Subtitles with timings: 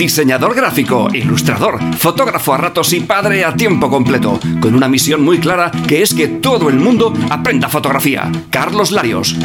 [0.00, 5.38] Diseñador gráfico, ilustrador, fotógrafo a ratos y padre a tiempo completo, con una misión muy
[5.38, 8.32] clara que es que todo el mundo aprenda fotografía.
[8.48, 9.36] Carlos Larios.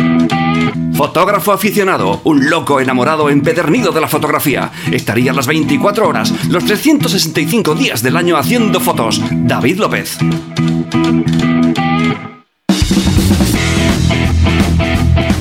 [0.93, 4.71] Fotógrafo aficionado, un loco enamorado empedernido de la fotografía.
[4.93, 9.21] Estaría las 24 horas, los 365 días del año haciendo fotos.
[9.29, 10.17] David López.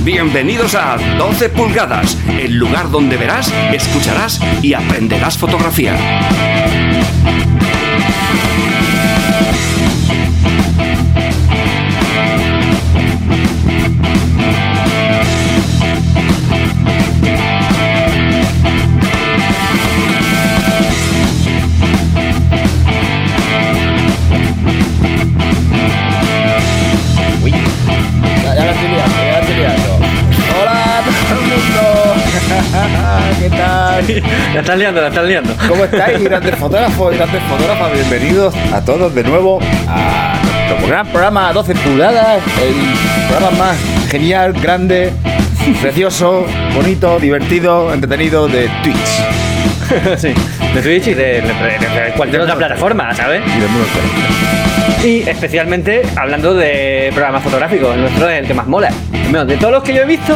[0.05, 5.97] Bienvenidos a 12 pulgadas, el lugar donde verás, escucharás y aprenderás fotografía.
[33.41, 34.23] ¿Qué tal?
[34.55, 35.55] La estás liando, la estás liando.
[35.69, 37.93] ¿Cómo estáis, grandes fotógrafos y grandes fotógrafas?
[37.93, 43.77] Bienvenidos a todos de nuevo a nuestro gran programa 12 pulgadas, el programa más
[44.11, 45.13] genial, grande,
[45.81, 50.35] precioso, bonito, divertido, entretenido de Twitch sí,
[50.75, 53.41] de Twitch y de, de- de- de cualquier otra plataforma, ¿sabes?
[53.47, 54.64] y del mundo entero.
[55.05, 58.91] Y especialmente hablando de programas fotográficos, el nuestro es el que más mola.
[59.25, 60.35] Bueno, de todos los que yo he visto,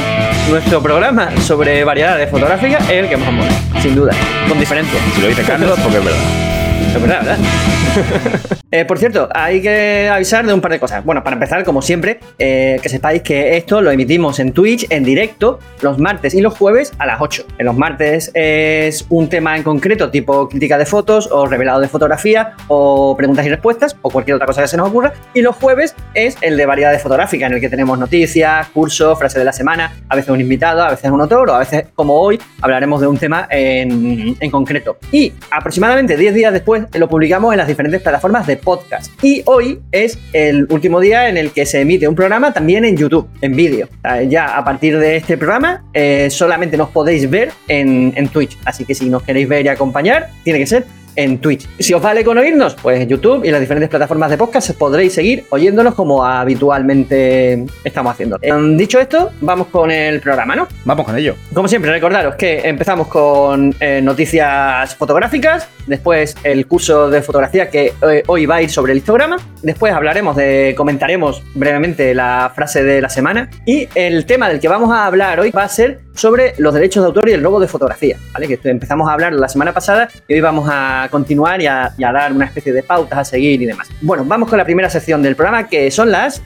[0.51, 4.13] nuestro programa sobre variedades fotográficas es el que más mola, sin duda,
[4.47, 5.01] con diferencia.
[5.15, 6.48] Si lo dice Carlos, porque es verdad.
[6.95, 7.39] ¿Verdad?
[8.71, 11.03] Eh, por cierto, hay que avisar de un par de cosas.
[11.03, 15.05] Bueno, para empezar, como siempre, eh, que sepáis que esto lo emitimos en Twitch en
[15.05, 17.47] directo los martes y los jueves a las 8.
[17.57, 21.89] En los martes es un tema en concreto, tipo crítica de fotos o revelado de
[21.89, 25.15] fotografía o preguntas y respuestas o cualquier otra cosa que se nos ocurra.
[25.33, 29.39] Y los jueves es el de variedades fotográficas, en el que tenemos noticias, cursos, frases
[29.39, 32.21] de la semana, a veces un invitado, a veces un autor o a veces, como
[32.21, 34.99] hoy, hablaremos de un tema en, en concreto.
[35.11, 39.13] Y aproximadamente 10 días después lo publicamos en las diferentes plataformas de podcast.
[39.23, 42.97] Y hoy es el último día en el que se emite un programa también en
[42.97, 43.89] YouTube, en vídeo.
[44.03, 48.59] Sea, Ya a partir de este programa eh, solamente nos podéis ver en, en Twitch.
[48.65, 51.69] Así que si nos queréis ver y acompañar, tiene que ser en Twitch.
[51.81, 55.13] Si os vale con oírnos, pues en YouTube y las diferentes plataformas de podcast podréis
[55.13, 58.39] seguir oyéndonos como habitualmente estamos haciendo.
[58.41, 60.69] Eh, dicho esto, vamos con el programa, ¿no?
[60.85, 61.35] Vamos con ello.
[61.53, 67.95] Como siempre, recordaros que empezamos con eh, noticias fotográficas, después el curso de fotografía que
[68.09, 72.85] eh, hoy va a ir sobre el histograma, después hablaremos de, comentaremos brevemente la frase
[72.85, 76.01] de la semana y el tema del que vamos a hablar hoy va a ser
[76.15, 78.49] sobre los derechos de autor y el robo de fotografía, ¿vale?
[78.49, 82.33] Que empezamos a hablar la semana pasada y hoy vamos a continuar y a, dar
[82.33, 83.89] una especie de pautas a seguir y demás.
[84.01, 86.43] Bueno, vamos con la primera sección del programa que son las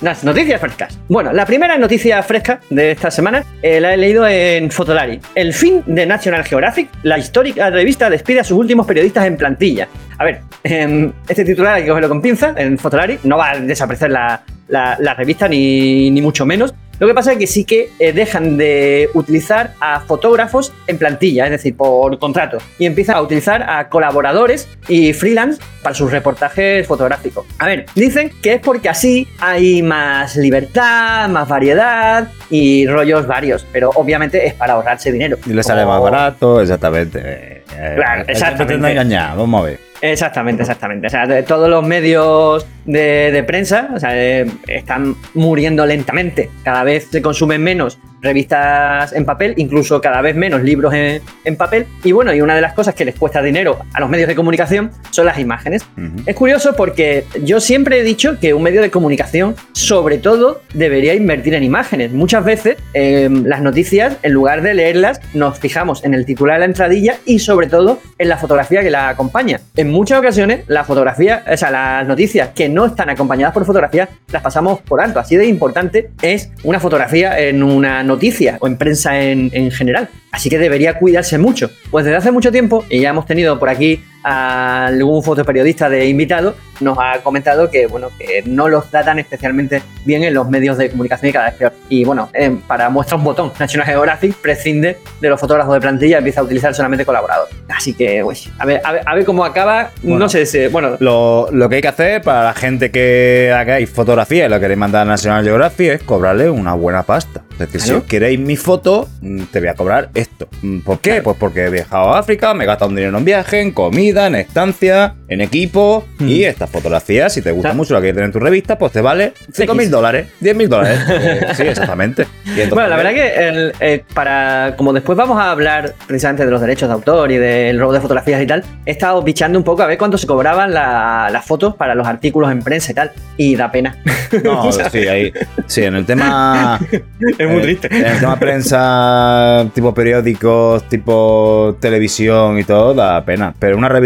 [0.00, 0.98] Las noticias frescas.
[1.08, 5.20] Bueno, la primera noticia fresca de esta semana eh, la he leído en Fotolari.
[5.36, 9.86] El fin de National Geographic, la histórica revista despide a sus últimos periodistas en plantilla.
[10.18, 13.20] A ver, em, este titular hay que cogerlo con pinza en Fotolari.
[13.22, 16.74] No va a desaparecer la, la- la revista ni, ni mucho menos.
[17.02, 21.46] Lo que pasa es que sí que eh, dejan de utilizar a fotógrafos en plantilla,
[21.46, 26.86] es decir, por contrato, y empiezan a utilizar a colaboradores y freelance para sus reportajes
[26.86, 27.44] fotográficos.
[27.58, 33.66] A ver, dicen que es porque así hay más libertad, más variedad y rollos varios,
[33.72, 35.38] pero obviamente es para ahorrarse dinero.
[35.44, 37.18] Y le sale más barato, exactamente.
[37.18, 38.78] Eh, eh, Claro, exactamente.
[38.78, 39.91] te han engañado, vamos a ver.
[40.02, 41.06] Exactamente, exactamente.
[41.06, 46.50] O sea, de todos los medios de, de prensa o sea, eh, están muriendo lentamente.
[46.64, 51.56] Cada vez se consumen menos revistas en papel, incluso cada vez menos libros en, en
[51.56, 51.86] papel.
[52.04, 54.34] Y bueno, y una de las cosas que les cuesta dinero a los medios de
[54.34, 55.84] comunicación son las imágenes.
[56.26, 61.14] Es curioso porque yo siempre he dicho que un medio de comunicación, sobre todo, debería
[61.14, 62.12] invertir en imágenes.
[62.12, 66.60] Muchas veces eh, las noticias, en lugar de leerlas, nos fijamos en el titular de
[66.60, 69.60] la entradilla y sobre todo en la fotografía que la acompaña.
[69.76, 74.08] En muchas ocasiones, la fotografía, o sea, las noticias que no están acompañadas por fotografía,
[74.30, 75.18] las pasamos por alto.
[75.18, 78.11] Así de importante es una fotografía en una noticia
[78.60, 80.08] o en prensa en, en general.
[80.30, 81.70] Así que debería cuidarse mucho.
[81.90, 86.54] Pues desde hace mucho tiempo, y ya hemos tenido por aquí algún fotoperiodista de invitado,
[86.80, 90.90] nos ha comentado que, bueno, que no los tratan especialmente bien en los medios de
[90.90, 91.72] comunicación y cada vez peor.
[91.88, 96.16] Y bueno, eh, para muestra un botón, National Geographic prescinde de los fotógrafos de plantilla
[96.16, 97.54] y empieza a utilizar solamente colaboradores.
[97.68, 99.90] Así que, uy, a ver, a ver, a ver cómo acaba.
[100.02, 100.18] Bueno.
[100.18, 103.88] no sé si, bueno, Lo, lo que hay que hacer para la gente que hagáis
[103.88, 107.42] fotografía y lo queréis mandar a National Geographic es cobrarle una buena pasta.
[107.52, 108.00] Es decir, Claro.
[108.00, 110.48] si queréis mi foto, mm, te voy a cobrar esto.
[110.84, 111.22] ¿Por qué?
[111.22, 114.11] Pues porque he viajado a África, me he gastado un dinero en viaje, en comida,
[114.12, 116.04] comida, en estancia, en equipo.
[116.18, 116.28] Mm.
[116.28, 119.00] Y estas fotografías, si te gusta mucho la que tener en tu revista, pues te
[119.00, 121.00] vale 5 mil dólares, 10 mil dólares.
[121.22, 122.26] Eh, sí, exactamente.
[122.70, 126.60] Bueno, la verdad que el, eh, para como después vamos a hablar precisamente de los
[126.60, 129.82] derechos de autor y del robo de fotografías y tal, he estado bichando un poco
[129.82, 133.12] a ver cuánto se cobraban la- las fotos para los artículos en prensa y tal,
[133.36, 133.96] y da pena.
[134.42, 135.32] No, sí, ahí.
[135.66, 136.80] Sí, en el tema.
[137.38, 137.88] es muy eh, triste.
[137.90, 143.54] En el tema prensa, tipo periódicos, tipo televisión y todo, da pena.
[143.58, 144.01] Pero una revista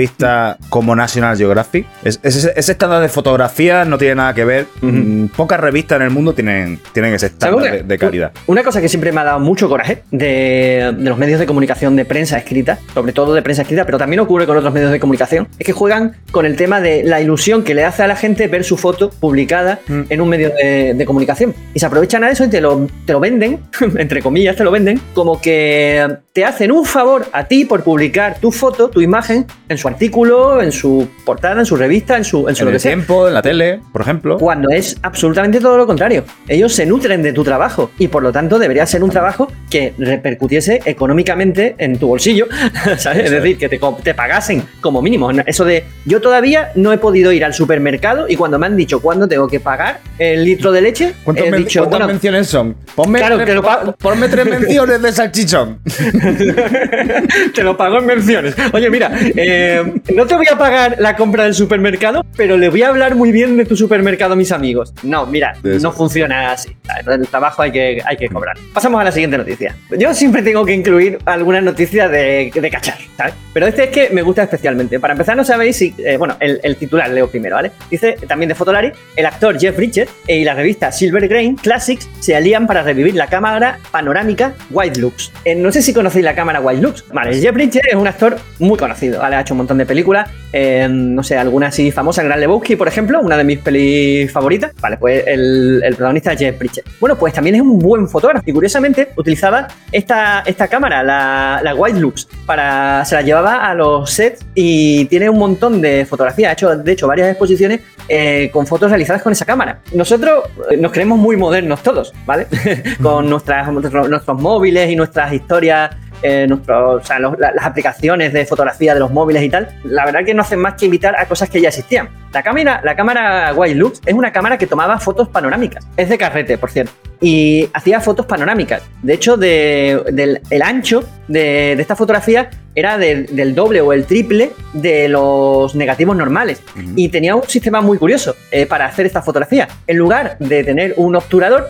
[0.68, 4.66] como National Geographic, es- es- ese, estándar de fotografía no tiene nada que ver.
[4.80, 8.32] Mm, Pocas revistas en el mundo tienen, tienen ese estándar ¿Sabes de, de calidad.
[8.46, 11.96] Una cosa que siempre me ha dado mucho coraje de, de los medios de comunicación
[11.96, 15.00] de prensa escrita, sobre todo de prensa escrita, pero también ocurre con otros medios de
[15.00, 18.16] comunicación, es que juegan con el tema de la ilusión que le hace a la
[18.16, 20.02] gente ver su foto publicada Mm.
[20.08, 21.54] en un medio de, de comunicación.
[21.74, 23.60] Y se aprovechan a eso y te lo, te lo venden,
[23.98, 28.38] entre comillas, te lo venden, como que te hacen un favor a ti por publicar
[28.40, 32.48] tu foto, tu imagen, en su artículo, en su portada, en su revista, en su,
[32.48, 32.90] en su En lo que el sea.
[32.90, 34.38] tiempo, en la tele, por ejemplo.
[34.38, 36.24] Cuando es absolutamente todo lo contrario.
[36.48, 39.94] Ellos se nutren de tu trabajo y por lo tanto debería ser un trabajo que
[39.98, 42.46] repercutiese económicamente en tu bolsillo,
[42.98, 43.26] ¿sabes?
[43.26, 45.30] Es decir, que te, pagasen como mínimo.
[45.46, 49.00] Eso de yo todavía no he podido ir al supermercado y cuando me han dicho
[49.00, 52.76] cuándo tengo que pagar el litro de leche, ¿Cuántas, he dicho, cuántas bueno, menciones son?
[52.94, 53.92] Ponme, Claro, tres, te lo pago.
[53.98, 55.78] ponme tres menciones de salchichón.
[57.54, 58.54] te lo pago en menciones.
[58.72, 59.75] Oye, mira, eh,
[60.14, 63.32] no te voy a pagar la compra del supermercado, pero le voy a hablar muy
[63.32, 64.92] bien de tu supermercado a mis amigos.
[65.02, 66.76] No, mira, no funciona así.
[67.06, 68.56] El trabajo hay que, hay que cobrar.
[68.72, 69.76] Pasamos a la siguiente noticia.
[69.98, 73.34] Yo siempre tengo que incluir algunas noticias de, de cachar, ¿sabes?
[73.52, 75.00] Pero este es que me gusta especialmente.
[75.00, 75.94] Para empezar, no sabéis si.
[75.98, 77.72] eh, bueno, el, el titular leo primero, ¿vale?
[77.90, 82.36] Dice también de Fotolari: el actor Jeff Bridges y la revista Silver Grain Classics se
[82.36, 85.32] alían para revivir la cámara panorámica White Lux.
[85.44, 87.04] Eh, no sé si conocéis la cámara White Lux.
[87.12, 89.36] Vale, Jeff Bridges es un actor muy conocido, ¿vale?
[89.36, 90.30] Ha hecho un montón de películas.
[90.52, 92.24] eh, no sé, algunas así famosas.
[92.24, 94.72] Gran Lebowski, por ejemplo, una de mis pelis favoritas.
[94.80, 96.84] Vale, pues el, el protagonista es Jeff Bridges.
[97.00, 101.74] Bueno, pues también es un buen fotógrafo y curiosamente utilizaba esta, esta cámara, la, la
[101.74, 106.50] White Lux, para, se la llevaba a los sets y tiene un montón de fotografías.
[106.50, 109.80] Ha hecho, de hecho, varias exposiciones eh, con fotos realizadas con esa cámara.
[109.92, 112.46] Nosotros eh, nos creemos muy modernos todos, ¿vale?
[113.02, 115.90] con nuestras, nuestros, nuestros móviles y nuestras historias.
[116.22, 119.68] Eh, nuestros- o sea, los- la- las aplicaciones de fotografía de los móviles y tal,
[119.84, 122.08] la verdad que no hacen más que invitar a cosas que ya existían.
[122.32, 125.86] La cámara, la cámara Lux es una cámara que tomaba fotos panorámicas.
[125.96, 126.92] Es de carrete, por cierto.
[127.20, 128.82] Y hacía fotos panorámicas.
[129.02, 133.92] De hecho, de- del el ancho de, de esta fotografía era de- del doble o
[133.94, 136.60] el triple de los negativos normales.
[136.94, 139.66] Y tenía un sistema muy curioso eh, para hacer esta fotografía.
[139.86, 141.68] En lugar de tener un obturador,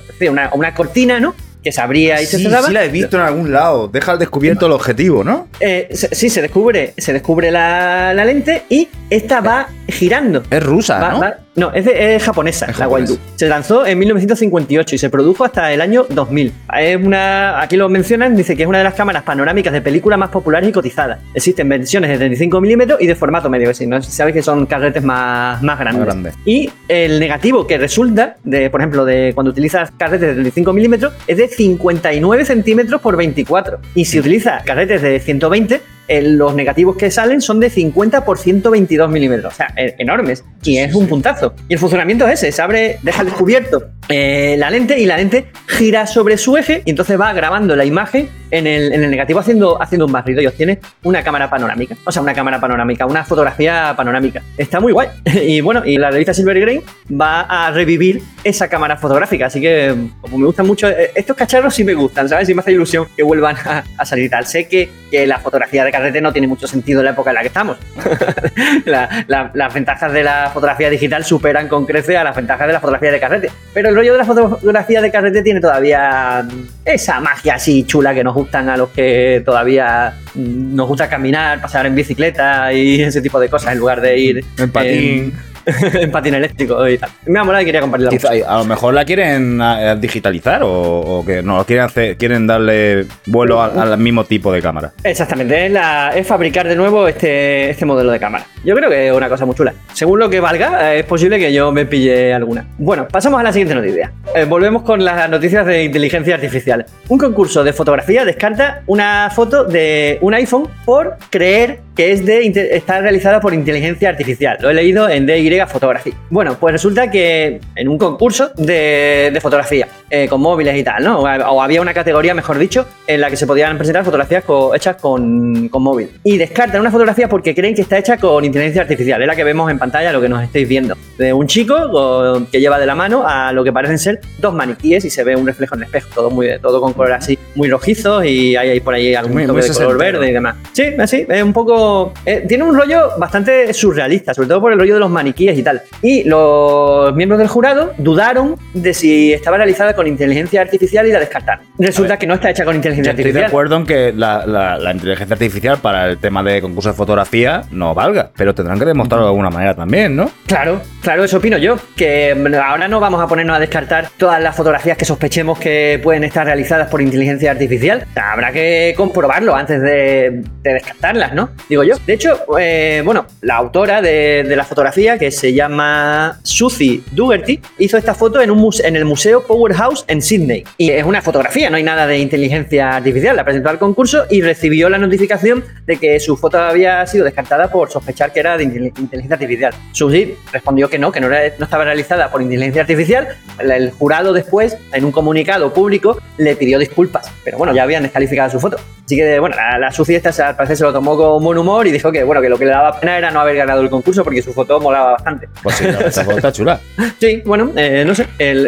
[0.52, 1.34] una cortina, ¿no?
[1.66, 2.68] Que se abría y se Sí, cerraba.
[2.68, 3.88] sí la he visto en algún lado.
[3.88, 5.48] Deja al descubierto el objetivo, ¿no?
[5.58, 10.44] Eh, se- sí, se descubre, se descubre la, la lente y esta va girando.
[10.48, 11.20] Es rusa, Va- ¿no?
[11.22, 12.86] va- no, es, de- es japonesa, Es la.
[12.88, 16.52] Wild Se lanzó en 1958 y se produjo hasta el año 2000.
[16.78, 20.16] Es una, aquí lo mencionan, dice que es una de las cámaras panorámicas de película
[20.16, 21.18] más populares y cotizadas.
[21.34, 24.00] Existen versiones de 35 milímetros y de formato medio, es decir, ¿no?
[24.02, 25.98] sabéis que son carretes más, más grandes.
[26.06, 26.34] Más grandes.
[26.44, 31.12] Y el negativo que resulta, de, por ejemplo, de cuando utilizas carretes de 35 milímetros,
[31.26, 33.78] es de 59 centímetros por 24.
[33.94, 38.38] Y si utilizas carretes de 120, eh, los negativos que salen son de 50 por
[38.38, 39.52] 122 milímetros.
[39.52, 40.44] O sea, e- enormes.
[40.62, 41.54] Y es un puntazo.
[41.68, 45.46] Y el funcionamiento es ese: se abre, deja descubierto eh, la lente y la lente
[45.66, 49.40] gira sobre su eje y entonces va grabando la imagen en el, en el negativo
[49.40, 51.96] haciendo, haciendo un barrido y obtiene una cámara panorámica.
[52.04, 54.42] O sea, una cámara panorámica, una fotografía panorámica.
[54.56, 55.08] Está muy guay.
[55.46, 59.46] Y bueno, y la revista Silver Grain va a revivir esa cámara fotográfica.
[59.46, 62.48] Así que, como me gustan mucho, eh, estos cacharros sí me gustan, ¿sabes?
[62.48, 64.46] Y me hace ilusión que vuelvan a, salir tal.
[64.46, 67.34] Sé que, que la fotografía de carrete no tiene mucho sentido en la época en
[67.34, 67.78] la que estamos.
[68.84, 72.72] La- la- las ventajas de la fotografía digital superan con crece a las ventajas de
[72.72, 73.50] la fotografía de carrete.
[73.72, 78.14] Pero el rollo de la fotografía de carrete tiene todavía mm, esa magia así chula
[78.14, 83.02] que nos gustan a los que todavía mm, nos gusta caminar, pasar en bicicleta y
[83.02, 84.92] ese tipo de cosas en lugar de ir En patín.
[84.92, 85.55] en,
[86.00, 87.10] en patín eléctrico y tal.
[87.26, 88.10] Me ha molado y quería compartirla.
[88.10, 89.60] Quizá, a lo mejor la quieren
[90.00, 94.92] digitalizar o, o que no quieren hacer, quieren darle vuelo al, mismo tipo de cámara.
[95.02, 98.44] Exactamente, es, la- es fabricar de nuevo este, este modelo de cámara.
[98.64, 99.74] Yo creo que es una cosa muy chula.
[99.92, 102.66] Según lo que valga, eh, es posible que yo me pille alguna.
[102.78, 104.12] Bueno, pasamos a la siguiente noticia.
[104.34, 106.84] Eh, volvemos con las noticias de inteligencia artificial.
[107.08, 112.46] Un concurso de fotografía descarta una foto de un iPhone por creer que es de
[112.72, 114.58] está realizada por inteligencia artificial.
[114.60, 116.14] Lo he leído en DY Fotografía.
[116.30, 121.20] Bueno, pues resulta que en un concurso de, fotografía eh, con móviles y tal, ¿no?
[121.20, 124.44] O, había una categoría, mejor dicho, en la que se podían presentar fotografías
[124.74, 126.10] hechas con, con móvil.
[126.24, 129.20] Y descartan una fotografía porque creen que está hecha con inteligencia artificial.
[129.22, 130.96] Es la que vemos en pantalla, lo que nos estáis viendo.
[131.18, 135.04] De un chico que lleva de la mano a lo que parecen ser dos maniquíes
[135.04, 137.68] y se ve un reflejo en el espejo, todo, muy, todo con color así muy
[137.68, 140.56] rojizo y hay, por ahí algún muy, de color verde y demás.
[140.72, 142.12] Sí, así, es un poco...
[142.24, 145.62] Eh, tiene un rollo bastante surrealista, sobre todo por el rollo de los maniquíes y
[145.62, 145.82] tal.
[146.02, 151.20] Y los miembros del jurado dudaron de si estaba realizada con inteligencia artificial y la
[151.20, 151.64] descartaron.
[151.78, 153.36] Resulta que no está hecha con inteligencia artificial.
[153.36, 157.62] Estoy de acuerdo en que la, inteligencia artificial para el tema de concurso de fotografía
[157.70, 160.30] no valga, pero tendrán que demostrarlo de alguna manera también, ¿no?
[160.46, 161.76] Claro, claro, eso opino yo.
[161.96, 162.34] Que
[162.64, 166.46] ahora no vamos a ponernos a descartar todas las fotografías que sospechemos que pueden estar
[166.46, 168.06] realizadas por inteligencia artificial.
[168.14, 171.50] habrá que comprobarlo antes de, descartarlas, ¿no?
[171.68, 171.96] Digo yo.
[172.06, 177.96] De hecho, eh, bueno, la autora de, la fotografía, que se llama Suzy Dugerty, hizo
[177.96, 180.64] esta foto en, un en el Museo Powerhouse en Sydney.
[180.78, 183.36] Y es una fotografía, no hay nada de inteligencia artificial.
[183.36, 187.70] La presentó al concurso y recibió la notificación de que su foto había sido descartada
[187.70, 189.74] por sospechar que era de inteligencia artificial.
[189.92, 193.28] Suzy respondió que no, que no, no estaba realizada por inteligencia artificial.
[193.58, 197.30] El jurado después, en un comunicado público, le pidió disculpas.
[197.44, 198.78] Pero bueno, ya habían descalificado su foto.
[199.04, 201.86] Así que, bueno, la, la Suzy esta al parecer se lo tomó con buen humor
[201.86, 203.88] y dijo que, bueno, que lo que le daba pena era no haber ganado el
[203.88, 205.48] concurso porque su foto molaba bastante.
[205.62, 206.80] Pues sí, esa foto está chula.
[207.18, 208.26] Sí, bueno, eh, no, sé,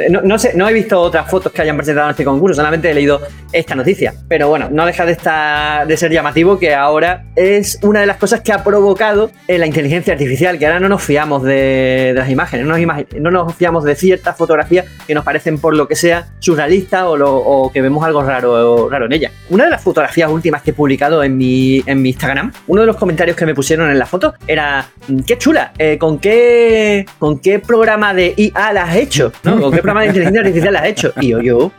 [0.08, 2.94] no, sé, no he visto otras fotos que hayan presentado en este concurso, solamente he
[2.94, 3.20] leído
[3.52, 4.14] esta noticia.
[4.26, 8.16] Pero bueno, no deja de, estar, de ser llamativo que ahora es una de las
[8.16, 12.66] cosas que ha provocado la inteligencia artificial, que ahora no nos fiamos de, las imágenes,
[12.66, 16.28] no nos, no nos, fiamos de ciertas fotografías que nos parecen por lo que sea
[16.38, 19.30] surrealistas o, o que vemos algo raro, raro en ella.
[19.50, 22.86] Una de las fotografías últimas que he publicado en mi, en mi Instagram, uno de
[22.86, 26.37] los comentarios que me pusieron en la foto era, mm, qué chula, eh, ¿con, qué,
[27.18, 29.32] ¿con qué programa de IA la has hecho?
[29.42, 29.60] ¿no?
[29.60, 31.12] ¿Con qué programa de inteligencia artificial la has hecho?
[31.20, 31.72] Y yo, yo,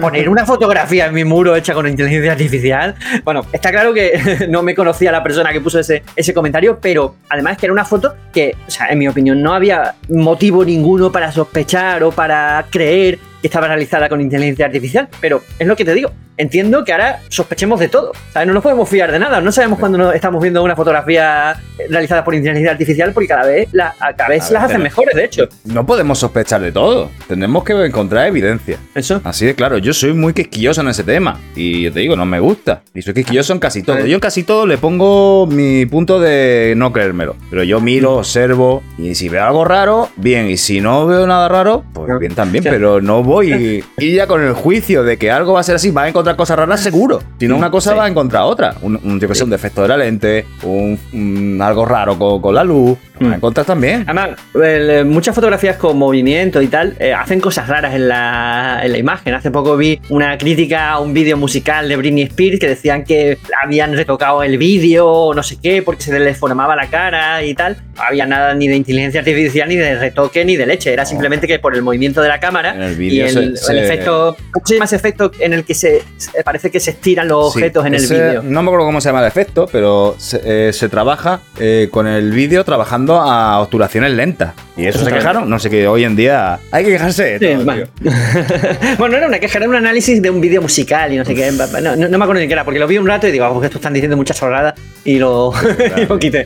[0.00, 2.94] poner una fotografía en mi muro hecha con inteligencia artificial,
[3.24, 7.16] bueno, está claro que no me conocía la persona que puso ese, ese comentario, pero
[7.28, 11.10] además que era una foto que, o sea, en mi opinión, no había motivo ninguno
[11.12, 15.84] para sospechar o para creer que estaba realizada con inteligencia artificial, pero es lo que
[15.84, 18.12] te digo, entiendo que ahora sospechemos de todo.
[18.34, 19.40] No nos podemos fiar de nada.
[19.40, 21.56] No sabemos cuando estamos viendo una fotografía
[21.88, 25.48] realizada por inteligencia artificial porque cada vez, la, cada vez las hacen mejores, de hecho.
[25.64, 27.10] No podemos sospechar de todo.
[27.28, 28.78] Tenemos que encontrar evidencia.
[28.94, 29.20] Eso.
[29.24, 29.78] Así de claro.
[29.78, 31.38] Yo soy muy quisquilloso en ese tema.
[31.54, 32.82] Y yo te digo, no me gusta.
[32.94, 34.04] Y soy quisquilloso en casi todo.
[34.04, 37.36] Yo en casi todo le pongo mi punto de no creérmelo.
[37.50, 38.82] Pero yo miro, observo.
[38.98, 40.50] Y si veo algo raro, bien.
[40.50, 42.64] Y si no veo nada raro, pues bien también.
[42.64, 45.90] Pero no voy y ya con el juicio de que algo va a ser así,
[45.90, 47.22] va a encontrar otra cosa rara seguro.
[47.38, 48.74] Si no una cosa va a encontrar otra.
[48.82, 52.98] Un, un, que un defecto de la lente, un, algo raro con, la luz.
[53.18, 53.34] Mm.
[53.34, 54.04] encontrar también.
[54.06, 54.30] Además,
[54.62, 58.98] eh, muchas fotografías con movimiento y tal eh, hacen cosas raras en la, en la
[58.98, 59.34] imagen.
[59.34, 63.38] Hace poco vi una crítica a un vídeo musical de Britney Spears que decían que
[63.62, 67.54] habían retocado el vídeo o no sé qué porque se le deformaba la cara y
[67.54, 67.76] tal.
[67.96, 70.92] No había nada ni de inteligencia artificial, ni de retoque, ni de leche.
[70.92, 74.36] Era simplemente que por el movimiento de la cámara y el, efecto.
[74.52, 76.02] ¿Cómo se llama ese efecto en el que se
[76.44, 78.42] parece que se estiran los objetos en el vídeo.
[78.42, 82.30] No me acuerdo cómo se llama el efecto, pero se, eh, trabaja eh, con el
[82.32, 84.54] vídeo trabajando a obturaciones lentas.
[84.76, 85.48] Y eso se quejaron.
[85.48, 87.38] No sé qué, hoy en día hay que quejarse.
[88.98, 89.08] bueno.
[89.08, 91.50] no era una queja, era un análisis de un vídeo musical y no sé qué.
[91.52, 93.66] No, me acuerdo ni qué era, porque lo vi un rato y digo, ah, porque
[93.66, 95.52] esto están diciendo muchas chorradas y lo,
[96.20, 96.44] quité.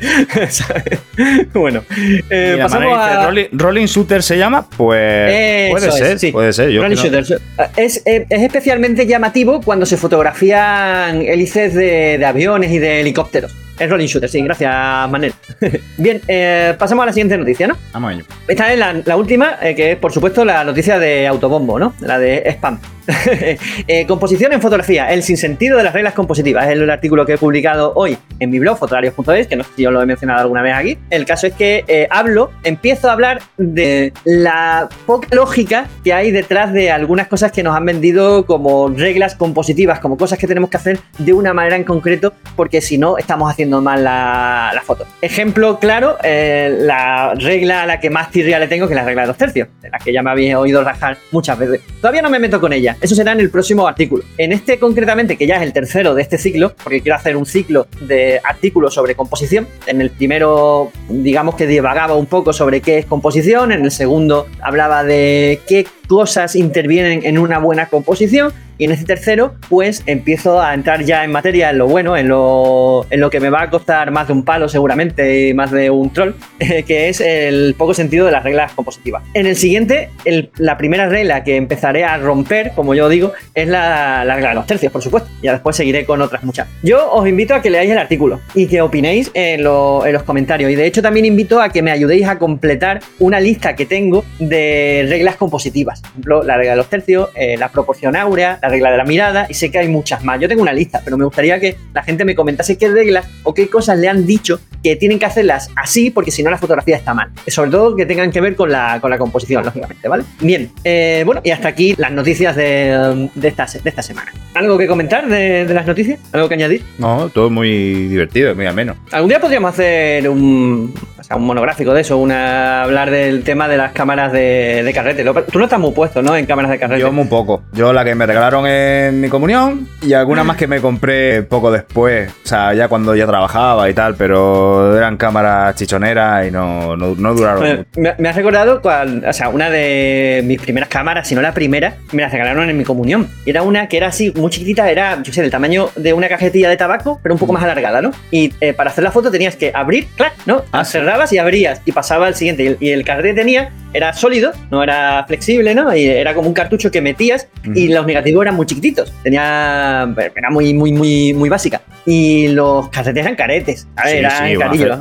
[1.52, 1.82] bueno,
[2.28, 3.30] eh, pasamos a.
[3.52, 5.70] Rolling, Shooter se llama, pues.
[5.70, 6.74] puede ser, puede ser.
[6.74, 7.40] Rolling Shooter.
[7.76, 13.52] Es, es especialmente llamativo cuando se fotografían hélices de, aviones y de helicópteros.
[13.80, 15.32] Es rolling shooter, sí, gracias, Manel.
[15.96, 17.78] Bien, eh, pasamos a la siguiente noticia, ¿no?
[17.94, 18.24] Vamos a ello.
[18.46, 21.94] Esta es la, última, eh, que es, por supuesto, la noticia de Autobombo, ¿no?
[22.00, 22.78] La de spam.
[23.86, 26.66] Eh, composición en fotografía, el sinsentido de las reglas compositivas.
[26.66, 29.90] Es el artículo que he publicado hoy en mi blog, fotorarios.es, que no si yo
[29.90, 30.98] lo he mencionado alguna vez aquí.
[31.10, 36.72] El caso es que hablo, empiezo a hablar de la poca lógica que hay detrás
[36.72, 40.76] de algunas cosas que nos han vendido como reglas compositivas, como cosas que tenemos que
[40.76, 45.06] hacer de una manera en concreto, porque si no, estamos haciendo mal la, foto.
[45.20, 49.04] Ejemplo claro, eh, la regla a la que más tirria le tengo, que es la
[49.04, 51.80] regla de dos tercios, de la que ya me habéis oído rajar muchas veces.
[52.00, 54.24] Todavía no me meto con ella, eso será en el próximo artículo.
[54.36, 57.46] En este concretamente, que ya es el tercero de este ciclo, porque quiero hacer un
[57.46, 59.66] ciclo de artículos sobre composición.
[59.86, 64.46] En el primero, digamos que divagaba un poco sobre qué es composición, en el segundo
[64.60, 68.52] hablaba de qué cosas intervienen en una buena composición.
[68.78, 72.28] Y en este tercero, pues empiezo a entrar ya en materia, en lo bueno, en
[72.28, 75.70] lo, en lo que me va a costar más de un palo seguramente y más
[75.70, 79.22] de un troll, que es el poco sentido de las reglas compositivas.
[79.34, 80.08] En el siguiente,
[80.56, 84.54] la primera regla que empezaré a romper, como yo digo, es la, la regla de
[84.54, 85.28] los tercios, por supuesto.
[85.42, 86.66] Ya después seguiré con otras muchas.
[86.82, 90.70] Yo os invito a que leáis el artículo y que opinéis en los comentarios.
[90.70, 94.24] Y de hecho también invito a que me ayudéis a completar una lista que tengo
[94.38, 95.99] de reglas compositivas.
[96.00, 99.04] Por ejemplo, la regla de los tercios, eh, la proporción áurea, la regla de la
[99.04, 100.40] mirada, y sé que hay muchas más.
[100.40, 103.54] Yo tengo una lista, pero me gustaría que la gente me comentase qué reglas o
[103.54, 106.96] qué cosas le han dicho que tienen que hacerlas así, porque si no la fotografía
[106.96, 107.30] está mal.
[107.46, 110.24] Sobre todo que tengan que ver con la, con la composición, lógicamente, ¿vale?
[110.40, 114.32] Bien, eh, bueno, y hasta aquí las noticias de, de, esta, de esta semana.
[114.54, 116.18] ¿Algo que comentar de, de, las noticias?
[116.32, 116.82] ¿Algo que añadir?
[116.98, 118.96] No, todo muy divertido, muy ameno.
[119.12, 120.94] Algún día podríamos hacer un,
[121.36, 125.24] un monográfico de eso, una, hablar del tema de las cámaras de, de carrete.
[125.24, 126.36] Tú no estás muy puesto, ¿no?
[126.36, 127.00] En cámaras de carrete.
[127.00, 127.62] Yo muy poco.
[127.72, 131.70] Yo la que me regalaron en mi comunión y algunas más que me compré poco
[131.70, 136.96] después, o sea, ya cuando ya trabajaba y tal, pero eran cámaras chichoneras y no,
[136.96, 137.60] no, no duraron.
[137.60, 141.42] Bueno, me, me, has recordado, cual, o sea, una de mis primeras cámaras, si no
[141.42, 143.28] la primera, me las regalaron en mi comunión.
[143.46, 146.68] Era una que era así, muy chiquitita, era, yo sé, del tamaño de una cajetilla
[146.68, 148.10] de tabaco, pero un poco más alargada, ¿no?
[148.30, 150.64] Y eh, para hacer la foto tenías que abrir, clac, ¿no?
[150.72, 150.84] Ah,
[151.32, 152.62] y abrías y pasaba al siguiente.
[152.62, 155.94] Y el, y el carrete tenía, era sólido, no era flexible, ¿no?
[155.94, 157.76] Y era como un cartucho que metías mm.
[157.76, 159.12] y los negativos eran muy chiquititos.
[159.22, 161.80] Tenía, era muy, muy, muy, muy básica.
[162.06, 163.86] Y los carretes eran caretes.
[164.04, 164.98] Sí, eran sí, carillos.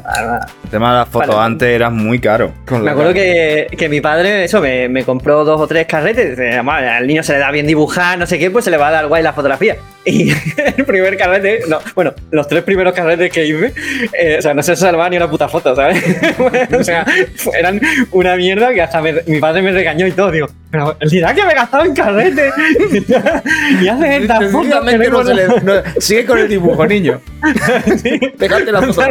[0.64, 1.46] El tema de las fotos vale.
[1.46, 2.52] antes era muy caro.
[2.70, 6.38] Me acuerdo que, que, mi padre, eso, me, me, compró dos o tres carretes.
[6.40, 8.92] Al niño se le da bien dibujar, no sé qué, pues se le va a
[8.92, 9.78] dar guay la fotografía.
[10.06, 10.32] Y
[10.78, 13.74] el primer carrete, no, bueno, los tres primeros carretes que hice,
[14.14, 16.04] eh, o sea, no se salvaba ni una puta foto, ¿sabes?
[16.80, 17.06] o sea,
[17.58, 17.80] eran
[18.12, 20.32] una mierda que hasta me, mi padre me regañó y todo.
[20.32, 22.52] Digo, pero el dirá que me he gastado en carrete
[23.82, 24.86] y haces esta foto.
[24.86, 27.20] Que no se le, no, sigue con el dibujo, niño.
[28.04, 28.20] sí.
[28.38, 29.02] Dejate la foto.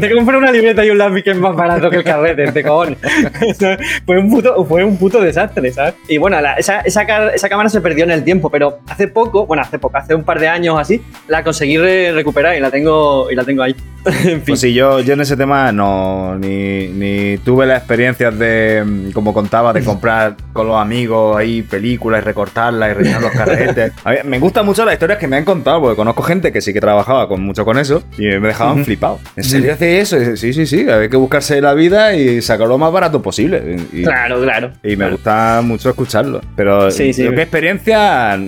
[0.00, 2.62] Te compré una libreta y un lápiz que es más barato que el carrete, te
[2.62, 2.98] cojones.
[4.06, 5.94] fue, un puto, fue un puto desastre, ¿sabes?
[6.08, 7.02] Y bueno, la, esa, esa,
[7.32, 10.24] esa cámara se perdió en el tiempo, pero hace poco, bueno, hace poco, hace un
[10.24, 13.74] par de años así, la conseguí re recuperar y la tengo, y la tengo ahí.
[14.04, 14.42] en fin.
[14.46, 19.32] Pues sí, yo, yo en ese tema no, ni, ni tuve las experiencias de, como
[19.32, 23.92] contaba, de comprar con los amigos ahí películas y recortarlas y rellenar los carretes.
[24.04, 26.60] A mí, me gustan mucho las historias que me han contado, porque conozco gente que
[26.60, 29.18] sí que trabajaba con mucho con eso y me dejaban flipado.
[29.36, 30.36] ¿En serio hace eso?
[30.36, 33.76] Sí, sí, sí, hay que buscarse la vida y sacarlo lo más barato posible.
[33.92, 34.70] Y, claro, claro.
[34.84, 35.12] Y me claro.
[35.12, 36.40] gusta mucho escucharlo.
[36.54, 37.28] Pero sí, sí.
[37.28, 38.38] ¿qué experiencia?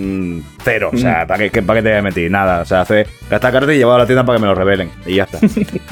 [0.63, 0.91] Cero.
[0.93, 2.31] O sea, ¿para qué, ¿para qué te voy a meter?
[2.31, 2.61] Nada.
[2.61, 4.89] O sea, hace gastar carta y llevar a la tienda para que me lo revelen.
[5.05, 5.39] Y ya está.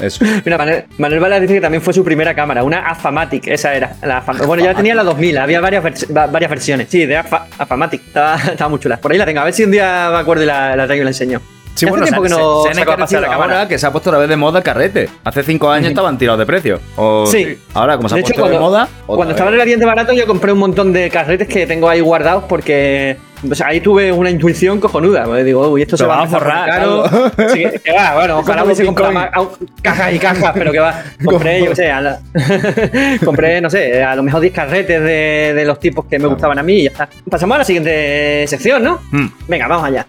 [0.04, 0.24] Eso.
[0.44, 3.94] Mira, Manuel, Manuel dice que también fue su primera cámara, una Afamatic, esa era.
[4.02, 6.88] La bueno, ya tenía la 2000, había varias, vers varias versiones.
[6.88, 8.96] Sí, de Afa Afamatic, estaba, estaba muy chula.
[8.96, 11.02] Por ahí la tengo, a ver si un día me acuerdo y la, la traigo
[11.02, 11.40] y la enseño.
[11.74, 13.34] Sí, bueno, tiempo que no se, pasar la.
[13.34, 15.08] Ahora que se ha puesto otra vez de moda el carrete.
[15.24, 16.80] Hace cinco años estaban tirados de precio.
[16.96, 17.58] O, sí.
[17.74, 18.88] Ahora, como se de ha hecho, puesto cuando, de moda.
[19.06, 23.16] Cuando estaba relativamente barato, yo compré un montón de carretes que tengo ahí guardados porque.
[23.50, 25.24] O sea, ahí tuve una intuición cojonuda.
[25.24, 26.68] Pues digo, uy, esto se va a forrar.
[26.68, 27.04] Caro.
[27.52, 31.02] Sí, que va, bueno, ojalá hubiese comprado cajas y cajas, pero que va.
[31.24, 32.20] Compré, yo sé, la,
[33.24, 36.58] compré, no sé, a lo mejor 10 carretes de, de, los tipos que me gustaban
[36.58, 37.08] a mí y ya está.
[37.28, 39.00] Pasamos a la siguiente sección, ¿no?
[39.10, 39.28] Hmm.
[39.48, 40.06] Venga, vamos allá.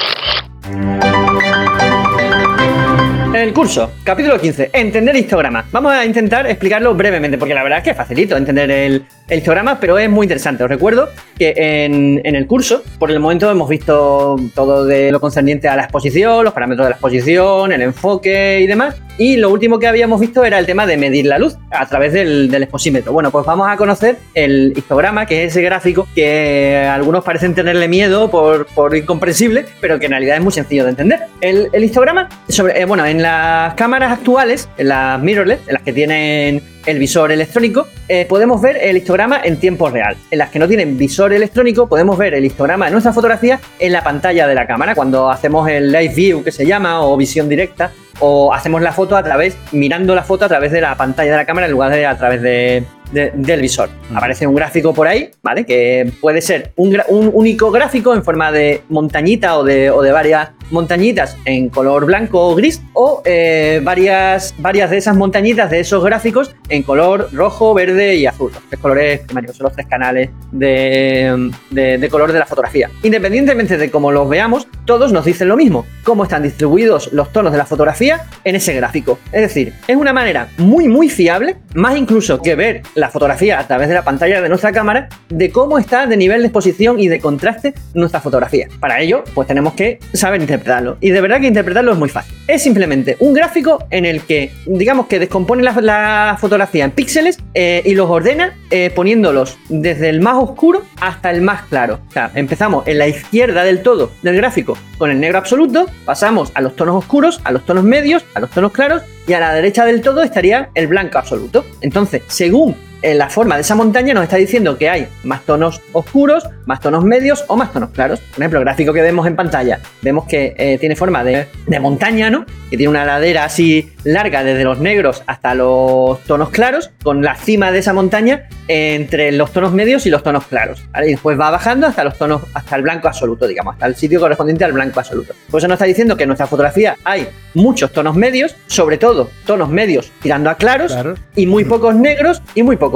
[3.34, 5.66] El curso, capítulo 15, entender histogramas.
[5.72, 9.38] Vamos a intentar explicarlo brevemente, porque la verdad es que es facilito entender el, el
[9.40, 10.64] histograma, pero es muy interesante.
[10.64, 15.20] Os recuerdo que en, en, el curso, por el momento hemos visto todo de lo
[15.20, 19.02] concerniente a la exposición, los parámetros de la exposición, el enfoque y demás.
[19.18, 22.14] Y lo último que habíamos visto era el tema de medir la luz a través
[22.14, 23.14] del, del exposímetro.
[23.14, 27.88] Bueno, pues vamos a conocer el histograma, que es ese gráfico que algunos parecen tenerle
[27.88, 31.20] miedo por, por incomprensible, pero que en realidad es muy sencillo de entender.
[31.42, 35.94] El, histograma, sobre, eh, bueno, en las cámaras actuales, en las mirrorless, en las que
[35.94, 40.18] tienen el visor electrónico, eh, podemos ver el histograma en tiempo real.
[40.32, 43.92] En las que no tienen visor electrónico, podemos ver el histograma de nuestra fotografía en
[43.92, 47.48] la pantalla de la cámara, cuando hacemos el live view que se llama, o visión
[47.48, 51.32] directa, o hacemos la foto a través, mirando la foto a través de la pantalla
[51.32, 53.90] de la cámara en lugar de a través de, de, del visor.
[54.10, 54.18] Mm.
[54.18, 55.66] Aparece un gráfico por ahí, ¿vale?
[55.66, 60.12] Que puede ser un, un, único gráfico en forma de montañita o de, o de
[60.12, 65.80] varias montañitas en color blanco o gris o eh, varias, varias de esas montañitas de
[65.80, 68.52] esos gráficos en color rojo, verde y azul.
[68.52, 72.90] Los tres colores primarios son los tres canales de, de color de la fotografía.
[73.04, 77.52] Independientemente de cómo los veamos, todos nos dicen lo mismo, cómo están distribuidos los tonos
[77.52, 79.20] de la fotografía en ese gráfico.
[79.32, 83.68] Es decir, es una manera muy muy fiable, más incluso que ver la fotografía a
[83.68, 87.08] través de la pantalla de nuestra cámara, de cómo está de nivel de exposición y
[87.08, 88.68] de contraste nuestra fotografía.
[88.80, 90.98] Para ello, pues tenemos que saber interpretarlo.
[91.00, 92.36] Y de verdad que interpretarlo es muy fácil.
[92.48, 97.82] Es simplemente un gráfico en el que, digamos que descompone la, fotografía en píxeles eh,
[97.86, 102.00] y los ordena eh, poniéndolos desde el más oscuro hasta el más claro.
[102.10, 106.52] O sea, empezamos en la izquierda del todo del gráfico con el negro absoluto, pasamos
[106.56, 109.54] a los tonos oscuros, a los tonos medios, a los tonos claros y a la
[109.54, 111.66] derecha del todo estaría el blanco absoluto.
[111.82, 115.82] Entonces, según en la forma de esa montaña nos está diciendo que hay más tonos
[115.92, 118.20] oscuros, más tonos medios o más tonos claros.
[118.20, 121.48] Por ejemplo, el gráfico que vemos en pantalla, vemos que eh, tiene forma de,
[121.82, 122.46] montaña, ¿no?
[122.70, 127.36] Que tiene una ladera así larga desde los negros hasta los tonos claros, con la
[127.36, 130.82] cima de esa montaña entre los tonos medios y los tonos claros.
[131.06, 134.22] Y después va bajando hasta los tonos, hasta el blanco absoluto, digamos, hasta el sitio
[134.22, 135.34] correspondiente al blanco absoluto.
[135.52, 139.30] Por eso nos está diciendo que en nuestra fotografía hay muchos tonos medios, sobre todo
[139.46, 140.96] tonos medios tirando a claros,
[141.36, 142.93] y muy pocos negros y muy pocos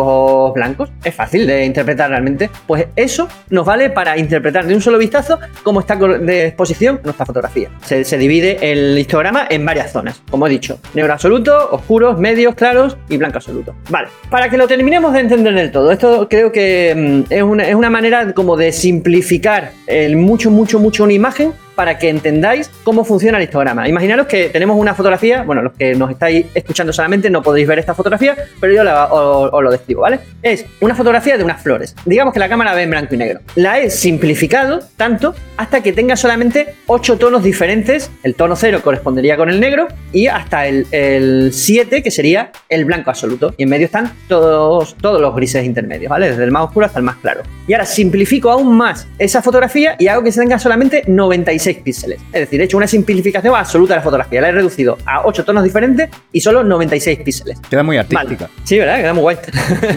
[0.53, 0.89] blancos.
[1.03, 2.49] Es fácil de interpretar realmente.
[2.65, 7.25] Pues eso nos vale para interpretar de un solo vistazo cómo está de exposición nuestra
[7.25, 7.69] fotografía.
[7.83, 10.21] Se, divide el histograma en varias zonas.
[10.29, 13.75] Como he dicho, negro absoluto, oscuros, medios, claros y blanco absoluto.
[13.89, 17.67] Vale, para que lo terminemos de entender del todo, esto creo que mm, es, una,
[17.67, 22.71] es una manera como de simplificar el mucho, mucho, mucho una imagen para que entendáis
[22.83, 23.87] cómo funciona el histograma.
[23.87, 27.77] Imaginaros que tenemos una fotografía, bueno, los que nos estáis escuchando solamente no podéis ver
[27.77, 30.19] esta fotografía, pero yo os, lo describo, ¿vale?
[30.41, 31.95] Es una fotografía de unas flores.
[32.03, 33.41] Digamos que la cámara ve en blanco y negro.
[33.53, 38.09] La he simplificado tanto hasta que tenga solamente 8 tonos diferentes.
[38.23, 43.11] El tono 0 correspondería con el negro y hasta el 7 que sería el blanco
[43.11, 43.53] absoluto.
[43.55, 46.31] Y en medio están todos, todos los grises intermedios, ¿vale?
[46.31, 47.43] Desde el más oscuro hasta el más claro.
[47.67, 52.19] Y ahora simplifico aún más esa fotografía y hago que se tenga solamente 96 píxeles.
[52.33, 54.41] Es decir, he hecho una simplificación absoluta de la fotografía.
[54.41, 57.59] La he reducido a 8 tonos diferentes y solo 96 píxeles.
[57.69, 58.49] Queda muy artística.
[58.63, 58.97] Sí, ¿verdad?
[58.97, 59.37] Queda muy guay.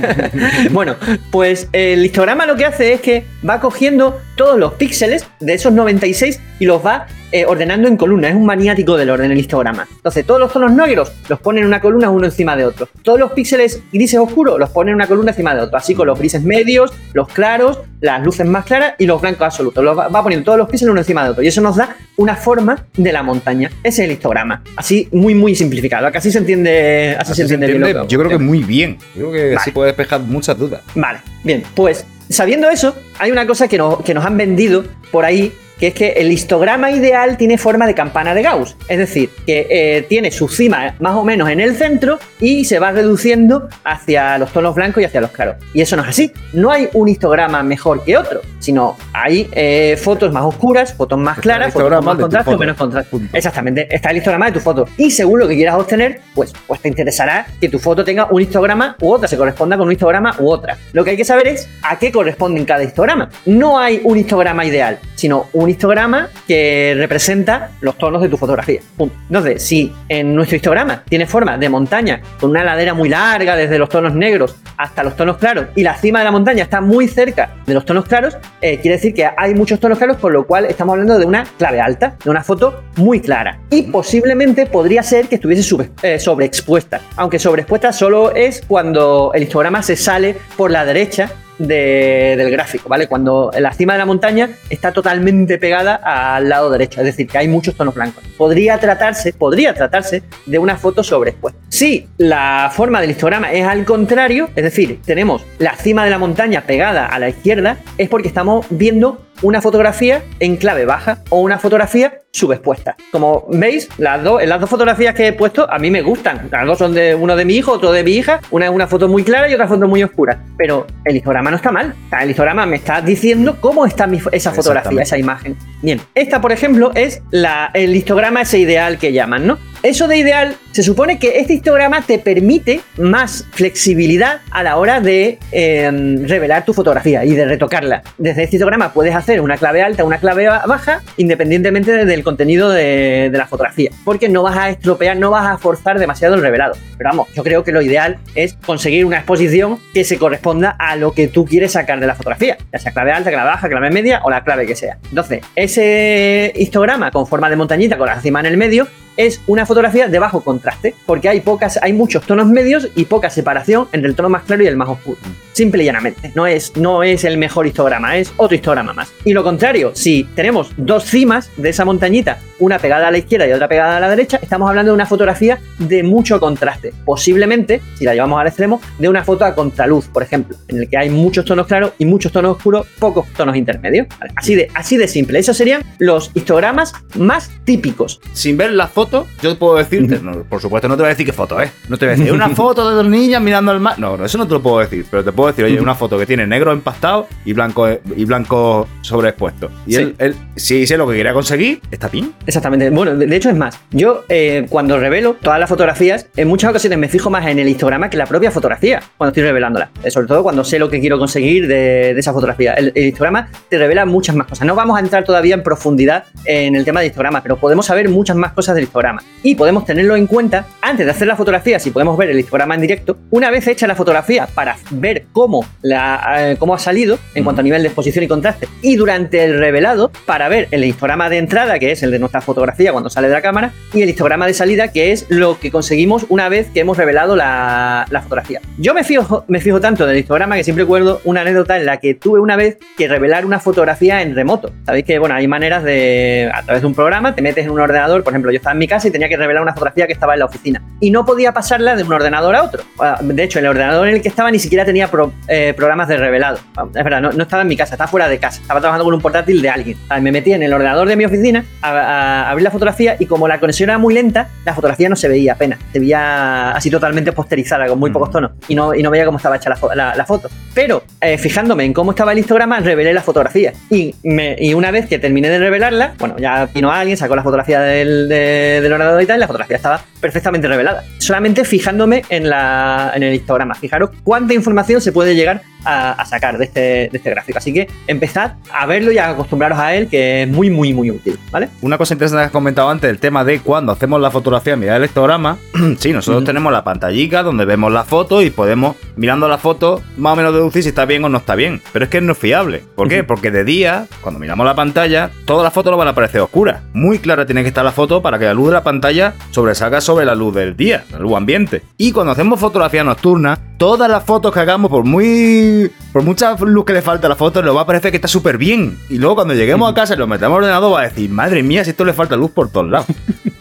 [0.71, 0.97] bueno,
[1.31, 5.71] pues el histograma lo que hace es que va cogiendo todos los píxeles de esos
[5.71, 8.31] 96 y los va eh, ordenando en columnas.
[8.31, 9.87] Es un maniático del orden el histograma.
[9.97, 12.89] Entonces, todos los tonos negros los pone en una columna uno encima de otro.
[13.03, 15.77] Todos los píxeles grises oscuros los pone en una columna encima de otro.
[15.77, 19.85] Así con los grises medios, los claros, las luces más claras y los blancos absolutos.
[19.85, 21.43] Los va, poniendo todos los píxeles uno encima de otro.
[21.43, 23.71] Y eso nos da una forma de la montaña.
[23.85, 24.63] Ese es el histograma.
[24.75, 26.11] Así, muy, muy simplificado.
[26.11, 27.15] Casi se entiende.
[27.21, 27.95] Así, se, entiende.
[28.09, 28.97] yo creo que muy bien.
[29.15, 30.81] Yo creo que así puede despejar muchas dudas.
[30.95, 31.63] Vale, bien.
[31.75, 35.95] Pues sabiendo eso, hay una cosa que, que nos han vendido por ahí que es
[35.95, 40.31] que el histograma ideal tiene forma de campana de Gauss, es decir, que eh, tiene
[40.31, 44.75] su cima más o menos en el centro y se va reduciendo hacia los tonos
[44.75, 45.57] blancos y hacia los claros.
[45.73, 49.99] Y eso no es así, no hay un histograma mejor que otro, sino hay eh,
[50.01, 53.17] fotos más oscuras, fotos más claras, fotos con más contraste o menos contraste.
[53.33, 54.87] Exactamente, está el histograma de tu foto.
[54.99, 58.43] Y según lo que quieras obtener, pues, pues te interesará que tu foto tenga un
[58.43, 60.77] histograma u otra, se corresponda con un histograma u otra.
[60.93, 63.31] Lo que hay que saber es a qué corresponde cada histograma.
[63.47, 68.81] No hay un histograma ideal, sino un histograma que representa los tonos de tu fotografía.
[68.99, 73.79] Entonces, si en nuestro histograma tiene forma de montaña con una ladera muy larga desde
[73.79, 77.09] los tonos negros hasta los tonos claros y la cima de la montaña está muy
[77.09, 80.47] cerca de los tonos claros, eh, quiere decir que hay muchos tonos claros, con lo
[80.47, 83.61] cual estamos hablando de una clave alta, de una foto muy clara.
[83.71, 89.83] Y posiblemente podría ser que estuviese eh, sobreexpuesta, aunque sobreexpuesta solo es cuando el histograma
[89.83, 93.07] se sale por la derecha del gráfico, ¿vale?
[93.07, 97.39] Cuando la cima de la montaña está totalmente pegada al lado derecho, es decir, que
[97.39, 98.25] hay muchos tonos blancos.
[98.37, 101.61] Podría tratarse, podría tratarse de una foto sobreexpuesta.
[101.69, 106.19] Si la forma del histograma es al contrario, es decir, tenemos la cima de la
[106.19, 111.41] montaña pegada a la izquierda, es porque estamos viendo una fotografía en clave baja o
[111.41, 112.97] una fotografía subexpuesta.
[113.11, 116.49] Como veis, las dos, las dos fotografías que he puesto a mí me gustan.
[116.51, 118.41] Las dos son de uno de mi hijo, otro de mi hija.
[118.51, 120.45] Una es una foto muy clara y otra foto muy oscura.
[120.57, 121.95] Pero el histograma no está mal.
[122.21, 125.57] el histograma me está diciendo cómo está esa fotografía, esa imagen.
[125.83, 129.59] Bien, esta por ejemplo es la, el histograma ese ideal que llaman, ¿no?
[129.83, 135.01] Eso de ideal, se supone que este histograma te permite más flexibilidad a la hora
[135.01, 138.03] de em, revelar tu fotografía y de retocarla.
[138.19, 143.31] Desde este histograma puedes hacer una clave alta, una clave baja, independientemente del contenido de,
[143.31, 146.75] de la fotografía, porque no vas a estropear, no vas a forzar demasiado el revelado.
[146.99, 150.97] Pero vamos, yo creo que lo ideal es conseguir una exposición que se corresponda a
[150.97, 153.91] lo que tú quieres sacar de la fotografía, ya sea clave alta, clave baja, clave
[153.91, 154.99] media o la clave que sea.
[155.09, 158.87] Entonces, ese histograma con forma de montañita con la cima en el medio
[159.27, 163.29] es una fotografía de bajo contraste, porque hay pocas, hay muchos tonos medios y poca
[163.29, 165.19] separación entre el tono más claro y el más oscuro.
[165.53, 166.33] Simple y llanamente.
[166.35, 169.13] No es, no es el mejor histograma, es otro histograma más.
[169.25, 173.47] Y lo contrario, si tenemos dos cimas de esa montañita, una pegada a la izquierda
[173.47, 176.95] y otra pegada a la derecha, estamos hablando de una fotografía de mucho contraste.
[177.05, 180.89] Posiblemente, si la llevamos al extremo, de una foto a contraluz, por ejemplo, en el
[180.89, 184.07] que hay muchos tonos claros y muchos tonos oscuros, pocos tonos intermedios.
[184.37, 185.39] Así, de, así de simple.
[185.39, 188.21] Esos serían los histogramas más típicos.
[188.33, 189.10] Sin ver la foto
[189.43, 191.71] yo puedo decirte, por supuesto, no te voy a decir qué foto es.
[191.89, 193.99] No te voy a decir una foto de dos niñas mirando al mar.
[193.99, 195.05] No, no, eso no te lo puedo decir.
[195.11, 198.89] Pero te puedo decir, oye, una foto que tiene negro empastado y blanco, y blanco
[199.03, 199.71] sobreexpuesto.
[199.87, 202.33] Y él, él, si sé lo que quería conseguir, está bien.
[202.47, 202.91] Exactamente.
[202.91, 203.79] Bueno, de, hecho es más.
[203.91, 207.69] Yo, eh, cuando revelo todas las fotografías, en muchas ocasiones me fijo más en el
[207.69, 209.91] histograma que la propia fotografía cuando estoy revelándola.
[210.03, 212.75] Eh, sobre todo cuando sé lo que quiero conseguir de, esa fotografía.
[212.75, 214.67] El, el, histograma te revela muchas más cosas.
[214.67, 218.09] No vamos a entrar todavía en profundidad en el tema de histograma, pero podemos saber
[218.09, 221.79] muchas más cosas del histograma y podemos tenerlo en cuenta antes de hacer la fotografía,
[221.79, 225.65] si podemos ver el histograma en directo, una vez hecha la fotografía para ver cómo,
[225.83, 229.45] la, eh, cómo ha salido en cuanto a nivel de exposición y contraste, y durante
[229.45, 233.09] el revelado para ver el histograma de entrada, que es el de nuestra fotografía cuando
[233.09, 236.49] sale de la cámara, y el histograma de salida, que es lo que conseguimos una
[236.49, 238.61] vez que hemos revelado la, la fotografía.
[238.79, 241.99] Yo me fijo, me fijo tanto del histograma que siempre recuerdo una anécdota en la
[241.99, 244.73] que tuve una vez que revelar una fotografía en remoto.
[244.85, 247.81] Sabéis que, bueno, hay maneras de, a través de un programa, te metes en un
[247.81, 250.13] ordenador, por ejemplo, yo estaba en mi casa y tenía que revelar una fotografía que
[250.13, 250.83] estaba en la oficina.
[250.99, 252.83] Y no podía pasarla de un ordenador a otro.
[253.21, 255.09] De hecho, el ordenador en el que estaba ni siquiera tenía
[255.47, 256.59] eh, programas de revelado.
[256.95, 258.61] Es verdad, no, estaba en mi casa, estaba fuera de casa.
[258.61, 259.99] Estaba trabajando con un portátil de alguien.
[260.21, 263.61] Me metí en el ordenador de mi oficina a, abrir la fotografía y como la
[263.61, 265.79] conexión era muy lenta, la fotografía no se veía apenas.
[265.93, 268.53] Se veía así totalmente posterizada, con muy pocos tonos.
[268.67, 270.49] Y no, y no veía cómo estaba hecha la, foto.
[270.75, 273.73] Pero eh, fijándome en cómo estaba el histograma, revelé la fotografía.
[273.91, 277.43] Y, me, y una vez que terminé de revelarla, bueno, ya vino alguien, sacó la
[277.43, 281.05] fotografía del, del ordenador y tal, y la fotografía estaba perfectamente revelada.
[281.19, 283.75] Solamente fijándome en, la, en el histograma.
[283.75, 287.59] Fijaros cuánta información se puede llegar a, sacar de este, de este, gráfico.
[287.59, 291.11] Así que empezad a verlo y a acostumbraros a él, que es muy, muy, muy
[291.11, 291.39] útil.
[291.51, 291.69] ¿vale?
[291.81, 294.99] Una cosa interesante que has comentado antes, el tema de cuando hacemos la fotografía, mirar
[294.99, 295.59] el histograma.
[295.99, 300.35] sí, nosotros tenemos la pantallita donde vemos la foto y podemos, mirando la foto, más
[300.35, 301.81] o menos deducir si está bien o no está bien.
[301.93, 302.83] Pero es que no es fiable.
[302.95, 303.25] ¿Por qué?
[303.25, 306.83] Porque de día, cuando miramos la pantalla, todas las fotos nos van a aparecer oscuras.
[306.93, 310.01] Muy clara tiene que estar la foto para que la luz de la pantalla sobresalga
[310.01, 311.83] sobre la luz del día, la luz ambiente.
[311.97, 315.91] Y cuando hacemos fotografía nocturna, todas las fotos que hagamos, por muy.
[316.13, 318.29] por mucha luz que le falta a la foto, nos va a parecer que está
[318.29, 318.99] súper bien.
[319.09, 321.63] Y luego cuando lleguemos a casa y lo metemos al ordenador, va a decir, madre
[321.63, 323.07] mía, si esto le falta luz por todos lados.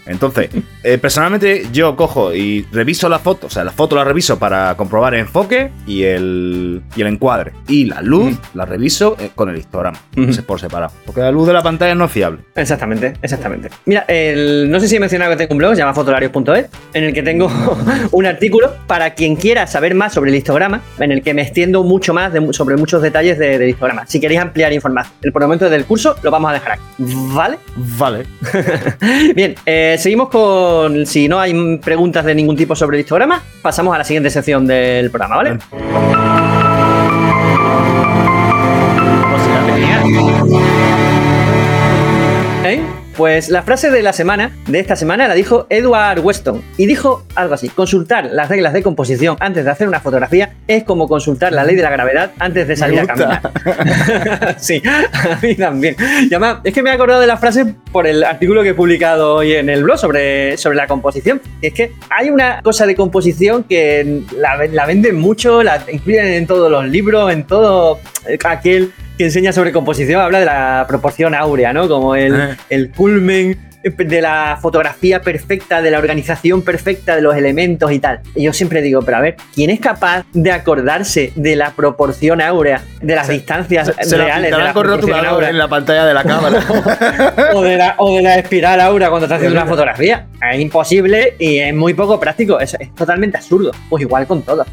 [0.09, 0.49] Entonces,
[0.83, 4.75] eh, personalmente yo cojo y reviso la foto, o sea, la foto la reviso para
[4.75, 7.53] comprobar el enfoque y el, y el encuadre.
[7.67, 9.99] Y la luz la reviso eh, con el histograma,
[10.45, 10.91] por separado.
[11.05, 12.39] Porque la luz de la pantalla no es fiable.
[12.55, 13.69] Exactamente, exactamente.
[13.85, 14.05] Mira,
[14.67, 17.23] no sé si he mencionado que tengo un blog, se llama fotolarios.es, en el que
[17.23, 17.49] tengo
[18.11, 21.83] un artículo para quien quiera saber más sobre el histograma, en el que me extiendo
[21.83, 24.05] mucho más sobre muchos detalles del de histograma.
[24.07, 26.83] Si queréis ampliar información, el por momento del curso lo vamos a dejar aquí.
[26.97, 27.59] ¿Vale?
[27.75, 28.25] Vale.
[29.35, 31.05] Bien, eh, seguimos con.
[31.05, 34.65] Si no hay preguntas de ningún tipo sobre el histograma, pasamos a la siguiente sección
[34.65, 36.58] del programa, ¿vale?
[43.19, 46.63] Pues la frase de la semana, de esta semana, la dijo Edward Weston.
[46.77, 50.85] Y dijo algo así: consultar las reglas de composición antes de hacer una fotografía es
[50.85, 54.55] como consultar la ley de la gravedad antes de salir a caminar.
[54.57, 55.97] sí, a mí también.
[56.63, 59.51] es que me he acordado de la frase por el artículo que he publicado hoy
[59.51, 61.41] en el blog sobre, sobre la composición.
[61.61, 66.47] Es que hay una cosa de composición que la, la venden mucho, la incluyen en
[66.47, 67.99] todos los libros, en todo
[68.45, 71.89] aquel que enseña sobre composición habla de la proporción áurea, ¿no?
[71.89, 72.57] Como el, ah.
[72.69, 78.19] el culmen de la fotografía perfecta, de la organización perfecta de los elementos y tal.
[78.35, 82.41] Y yo siempre digo, pero a ver, ¿quién es capaz de acordarse de la proporción
[82.41, 85.49] áurea, de las distancias reales de la proporción áurea?
[85.49, 86.59] en la pantalla de la cámara?
[87.53, 90.27] o, de la, o de la espiral áurea cuando estás haciendo una fotografía.
[90.51, 92.59] Es imposible y es muy poco práctico.
[92.59, 93.71] Es, es totalmente absurdo.
[93.89, 94.65] Pues igual con todo.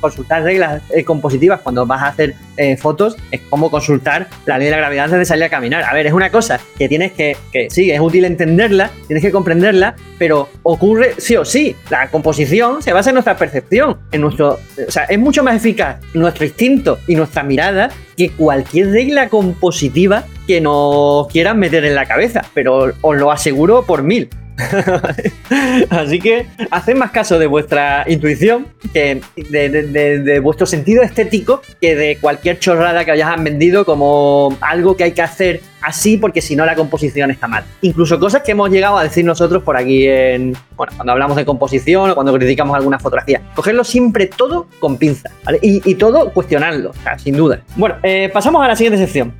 [0.00, 4.66] Consultar reglas eh, compositivas cuando vas a hacer eh, fotos es como consultar la ley
[4.66, 5.82] de la gravedad antes de salir a caminar.
[5.84, 9.30] A ver, es una cosa que tienes que, que sí, es útil entenderla, tienes que
[9.30, 11.76] comprenderla, pero ocurre sí o sí.
[11.90, 16.00] La composición se basa en nuestra percepción, en nuestro, o sea, es mucho más eficaz
[16.14, 22.06] nuestro instinto y nuestra mirada que cualquier regla compositiva que nos quieran meter en la
[22.06, 24.28] cabeza, pero os lo aseguro por mil.
[25.90, 32.18] Así que haced más caso de vuestra intuición, que de, vuestro sentido estético, que de
[32.20, 36.56] cualquier chorrada que os hayan vendido como algo que hay que hacer así, porque si
[36.56, 37.64] no la composición está mal.
[37.82, 40.56] Incluso cosas que hemos llegado a decir nosotros por aquí en.
[40.76, 43.42] Bueno, cuando hablamos de composición o cuando criticamos alguna fotografía.
[43.54, 45.58] Cogerlo siempre todo con pinza, ¿vale?
[45.62, 47.60] Y, todo cuestionarlo, sin duda.
[47.76, 49.32] Bueno, eh, pasamos a la siguiente sección.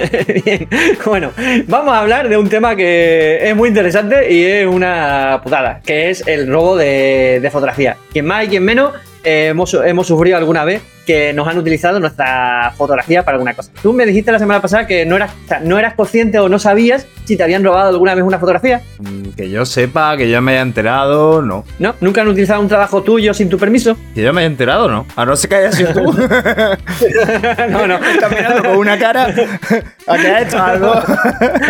[0.44, 0.68] Bien,
[1.04, 1.32] bueno,
[1.66, 6.10] vamos a hablar de un tema que es muy interesante y es una putada, que
[6.10, 7.96] es el robo de, fotografía.
[8.12, 11.98] Quien más y quien menos eh, hemos, hemos sufrido alguna vez que nos han utilizado
[11.98, 13.72] nuestra fotografía para alguna cosa.
[13.82, 15.32] Tú me dijiste la semana pasada que no eras,
[15.64, 18.80] no eras consciente o no sabías si te habían robado alguna vez una fotografía.
[18.98, 21.64] Mm, que yo sepa, que yo me haya enterado, no.
[21.80, 21.96] ¿No?
[22.00, 23.96] ¿Nunca han utilizado un trabajo tuyo sin tu permiso?
[24.14, 25.04] Que yo me haya enterado, no.
[25.16, 26.02] A no ser que haya sido tú.
[27.70, 27.96] no, no.
[27.96, 29.24] Estás mirando con una cara
[30.06, 30.94] a que ha hecho algo.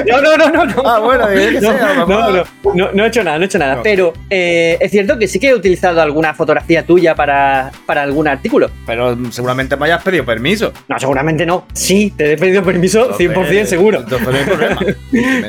[0.07, 0.83] no, no, no, no.
[0.85, 3.81] Ah, bueno, que no, no, no, no, he hecho nada, no he hecho nada.
[3.83, 8.29] Pero eh, es cierto que sí que he utilizado alguna fotografía tuya para, para algún
[8.29, 8.71] artículo.
[8.87, 10.73] Pero seguramente me hayas pedido permiso.
[10.89, 11.67] No, seguramente no.
[11.73, 14.05] Sí, te he pedido permiso 100% seguro.
[14.09, 14.81] No hay problema.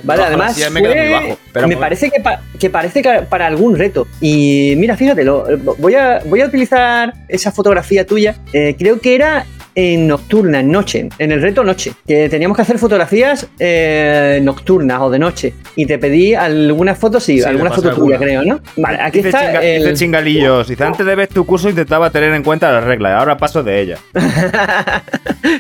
[0.04, 2.24] vale, además, me, me parece que,
[2.60, 4.08] que, parece que para algún reto.
[4.20, 8.36] Y mira, fíjate, voy, a, voy a utilizar esa fotografía tuya.
[8.54, 12.64] Eh, creo que era en nocturna, en noche, en el reto noche, que teníamos que
[12.64, 15.54] hacer fotografías eh, nocturnas o de noche.
[15.76, 18.60] Y te pedí algunas fotos, sí, alguna foto tuya, creo, ¿no?
[18.78, 19.62] Vale, aquí está.
[19.62, 19.96] el...
[19.96, 20.68] chingalillos.
[20.68, 23.82] Dice, antes de ver tu curso intentaba tener en cuenta las reglas, ahora paso de
[23.82, 24.00] ellas.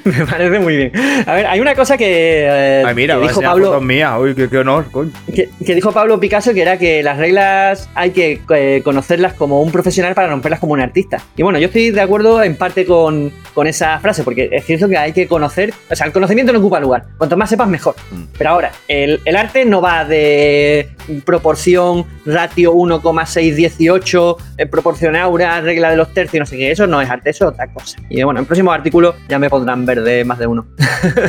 [0.04, 0.92] Me parece muy bien.
[1.26, 2.46] A ver, hay una cosa que.
[2.46, 3.80] Eh, Ay, mira, dijo Pablo.
[3.82, 4.14] Mías.
[4.20, 5.12] Uy, qué, honor, coño.
[5.34, 9.72] Que, dijo Pablo Picasso que era que las reglas hay que eh, conocerlas como un
[9.72, 11.22] profesional para romperlas como un artista.
[11.36, 14.90] Y bueno, yo estoy de acuerdo en parte con, con esa frase, porque es cierto
[14.90, 17.96] que hay que conocer, o sea, el conocimiento no ocupa lugar, cuanto más sepas mejor.
[18.12, 18.24] Mm.
[18.38, 20.90] Pero ahora, el, arte no va de
[21.26, 27.02] proporción, ratio 1,618, eh, proporción aura, regla de los tercios, no sé qué, eso no
[27.02, 27.98] es arte, eso es otra cosa.
[28.10, 30.66] Y bueno, en próximo artículo ya me pondrán ver de más de uno.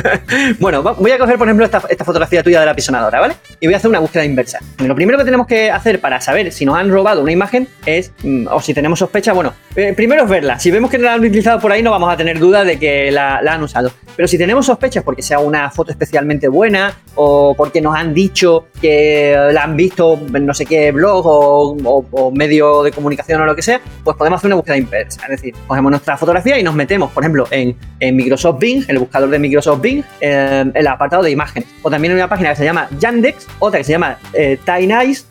[0.59, 3.35] bueno, voy a coger, por ejemplo, esta, fotografía tuya de la pisonadora, ¿vale?
[3.59, 4.59] Y voy a hacer una búsqueda inversa.
[4.79, 8.11] Lo primero que tenemos que hacer para saber si nos han robado una imagen es,
[8.23, 10.59] mm, o si tenemos sospecha, bueno, eh, primero es verla.
[10.59, 13.11] Si vemos que no la han utilizado por ahí, no vamos a tener de que
[13.11, 13.91] la, han usado.
[14.15, 18.67] Pero si tenemos sospechas porque sea una foto especialmente buena o porque nos han dicho
[18.81, 23.55] que la han visto en no sé qué blog o, medio de comunicación o lo
[23.55, 25.21] que sea, pues podemos hacer una búsqueda inversa.
[25.23, 29.29] Es decir, cogemos nuestra fotografía y nos metemos, por ejemplo, en, Microsoft Bing, el buscador
[29.29, 31.69] de Microsoft Bing, en el apartado de imágenes.
[31.81, 34.93] O también en una página que se llama Yandex, otra que se llama eh, Tiny
[34.93, 35.27] Eyes,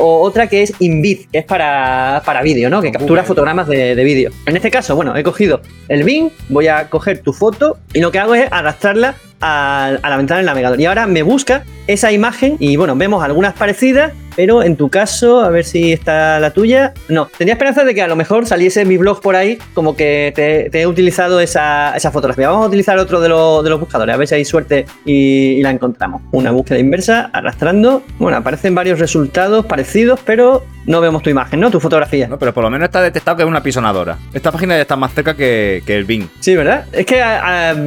[0.00, 2.80] o otra que es Invid, que es para, para vídeo, ¿no?
[2.80, 4.30] Que captura fotogramas de, de vídeo.
[4.46, 8.10] En este caso, bueno, he cogido el Bing, voy a coger tu foto y lo
[8.10, 10.80] que hago es arrastrarla a, la ventana del navegador.
[10.80, 15.42] Y ahora me busca esa imagen y bueno, vemos algunas parecidas, pero en tu caso,
[15.42, 16.94] a ver si está la tuya.
[17.10, 20.32] No, tenía esperanza de que a lo mejor saliese mi blog por ahí como que
[20.34, 22.48] te, he utilizado esa, fotografía.
[22.48, 25.62] Vamos a utilizar otro de, de, los buscadores, a ver si hay suerte y, y
[25.62, 26.22] la encontramos.
[26.32, 28.02] Una búsqueda inversa, arrastrando.
[28.18, 31.70] Bueno, aparecen varios resultados parecidos, pero no vemos tu imagen, ¿no?
[31.70, 32.28] Tu fotografía.
[32.28, 34.18] No, pero por lo menos está detectado que es una pisonadora.
[34.32, 36.28] Esta página ya está más cerca que, el Bing.
[36.40, 36.86] Sí, ¿verdad?
[36.92, 37.22] Es que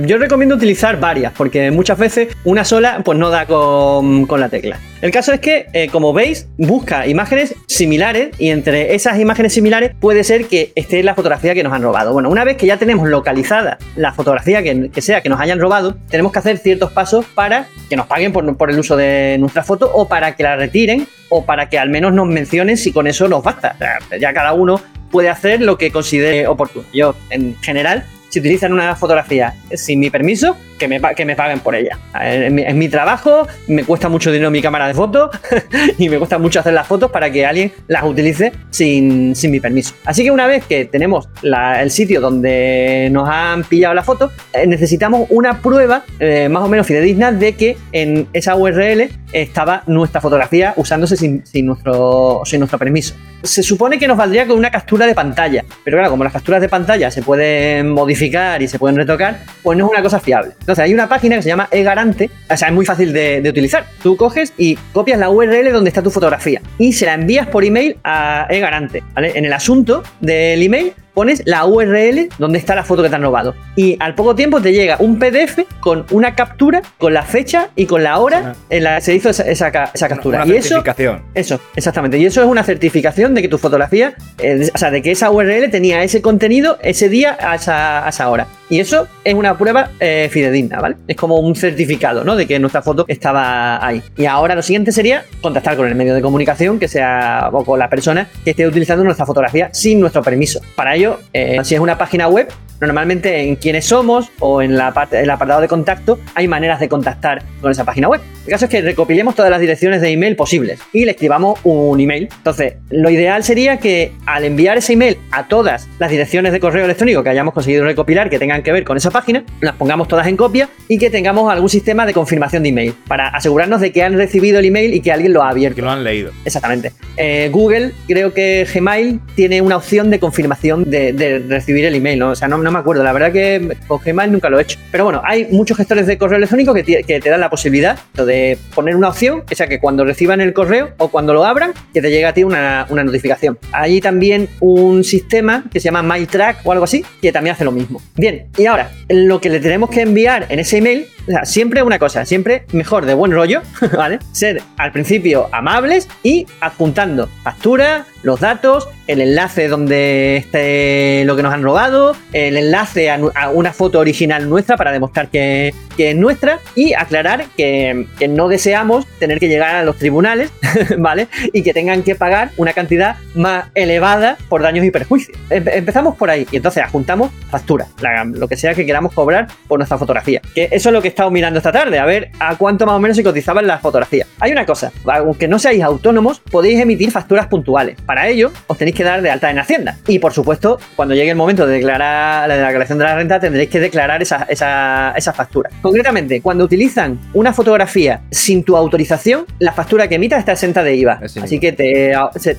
[0.06, 4.80] yo recomiendo utilizar varias, porque muchas veces una sola pues no da con, la tecla.
[5.04, 9.92] El caso es que, eh, como veis, busca imágenes similares y entre esas imágenes similares
[10.00, 12.14] puede ser que esté la fotografía que nos han robado.
[12.14, 15.98] Bueno, una vez que ya tenemos localizada la fotografía que, sea que nos hayan robado,
[16.08, 19.62] tenemos que hacer ciertos pasos para que nos paguen por, por el uso de nuestra
[19.62, 23.06] foto o para que la retiren o para que al menos nos mencionen si con
[23.06, 23.76] eso nos basta.
[24.18, 24.80] ya cada uno
[25.12, 26.86] puede hacer lo que considere oportuno.
[26.94, 31.60] Yo, en general, si utilizan una fotografía sin mi permiso, que me, que me paguen
[31.62, 31.98] por ella.
[32.22, 35.30] En mi, trabajo, me cuesta mucho dinero mi cámara de fotos
[35.98, 39.94] y me cuesta mucho hacer las fotos para que alguien las utilice sin, mi permiso.
[40.04, 44.68] Así que una vez que tenemos el sitio donde nos han pillado la foto, eh,
[44.68, 50.22] necesitamos una prueba eh, más o menos fidedigna de que en esa URL estaba nuestra
[50.22, 53.16] fotografía usándose sin, nuestro, sin nuestro permiso.
[53.42, 56.62] Se supone que nos valdría con una captura de pantalla, pero claro, como las capturas
[56.62, 60.52] de pantalla se pueden modificar y se pueden retocar, pues no es una cosa fiable.
[60.60, 63.86] Entonces hay una página que se llama eGarante, o sea, es muy fácil de, utilizar.
[64.02, 67.64] Tú coges y copias la URL donde está tu fotografía y se la envías por
[67.64, 69.34] email a eGarante, ¿vale?
[69.36, 73.22] En el asunto del email pones la URL donde está la foto que te han
[73.22, 73.56] robado.
[73.76, 77.86] Y al poco tiempo te llega un PDF con una captura, con la fecha y
[77.86, 80.44] con la hora en la que se hizo esa, esa esa captura.
[80.44, 81.22] Una y eso, certificación.
[81.34, 82.18] eso, exactamente.
[82.18, 85.32] Y eso es una certificación de que tu fotografía, eh, o sea, de que esa
[85.32, 88.48] URL tenía ese contenido ese día a esa, a esa hora.
[88.70, 90.96] Y eso es una prueba eh, fidedigna, ¿vale?
[91.08, 92.36] Es como un certificado, ¿no?
[92.36, 94.02] De que nuestra foto estaba ahí.
[94.18, 97.78] Y ahora lo siguiente sería contactar con el medio de comunicación que sea, o con
[97.78, 100.60] la persona que esté utilizando nuestra fotografía sin nuestro permiso.
[100.76, 101.03] Para ello,
[101.34, 105.30] eh, si es una página web, normalmente en quiénes somos o en la parte, el
[105.30, 108.22] apartado de contacto hay maneras de contactar con esa página web.
[108.46, 111.98] El caso es que recopilemos todas las direcciones de email posibles y le escribamos un
[112.00, 112.28] email.
[112.36, 116.84] Entonces, lo ideal sería que al enviar ese email a todas las direcciones de correo
[116.84, 120.28] electrónico que hayamos conseguido recopilar que tengan que ver con esa página, las pongamos todas
[120.28, 124.04] en copia y que tengamos algún sistema de confirmación de email para asegurarnos de que
[124.04, 125.78] han recibido el email y que alguien lo ha abierto.
[125.78, 126.32] Que lo han leído.
[126.44, 126.92] Exactamente.
[127.16, 132.20] Eh, Google, creo que Gmail tiene una opción de confirmación de, de recibir el email,
[132.20, 132.32] ¿no?
[132.32, 133.04] O sea, no, no me acuerdo.
[133.04, 134.80] La verdad que con Gmail nunca lo he hecho.
[134.92, 138.33] Pero bueno, hay muchos gestores de correo electrónico que, que te dan la posibilidad de
[138.74, 142.02] poner una opción, que sea que cuando reciban el correo o cuando lo abran, que
[142.02, 143.58] te llegue a ti una, una notificación.
[143.72, 147.72] Hay también un sistema que se llama MyTrack o algo así, que también hace lo
[147.72, 148.02] mismo.
[148.16, 151.84] Bien, y ahora, lo que le tenemos que enviar en ese email, o sea, siempre
[151.84, 153.62] una cosa, siempre mejor de buen rollo,
[153.98, 154.20] ¿vale?
[154.32, 161.44] Ser al principio amables y adjuntando factura, los datos, el enlace donde esté lo que
[161.44, 163.20] nos han robado, el enlace a,
[163.54, 168.48] una foto original nuestra para demostrar que, que es nuestra y aclarar que, que no
[168.48, 170.52] deseamos tener que llegar a los tribunales,
[170.98, 171.28] ¿vale?
[171.52, 175.38] Y que tengan que pagar una cantidad más elevada por daños y perjuicios.
[175.50, 179.48] Empe- empezamos por ahí y entonces adjuntamos factura, la- lo que sea que queramos cobrar
[179.68, 180.42] por nuestra fotografía.
[180.56, 182.96] Que eso es lo que he estado mirando esta tarde, a ver a cuánto más
[182.96, 184.28] o menos se cotizaban las fotografías.
[184.40, 187.98] Hay una cosa, aunque no seáis autónomos, podéis emitir facturas puntuales.
[188.14, 189.98] Para ello, os tenéis que dar de alta en Hacienda.
[190.08, 193.72] Y por supuesto, cuando llegue el momento de declarar la declaración de la renta, tendréis
[193.72, 195.72] que declarar esa, esa, esa factura.
[195.82, 200.96] Concretamente, cuando utilizan una fotografía sin tu autorización, la factura que emitas está exenta de
[200.96, 201.22] IVA.
[201.24, 202.14] Así Así que te,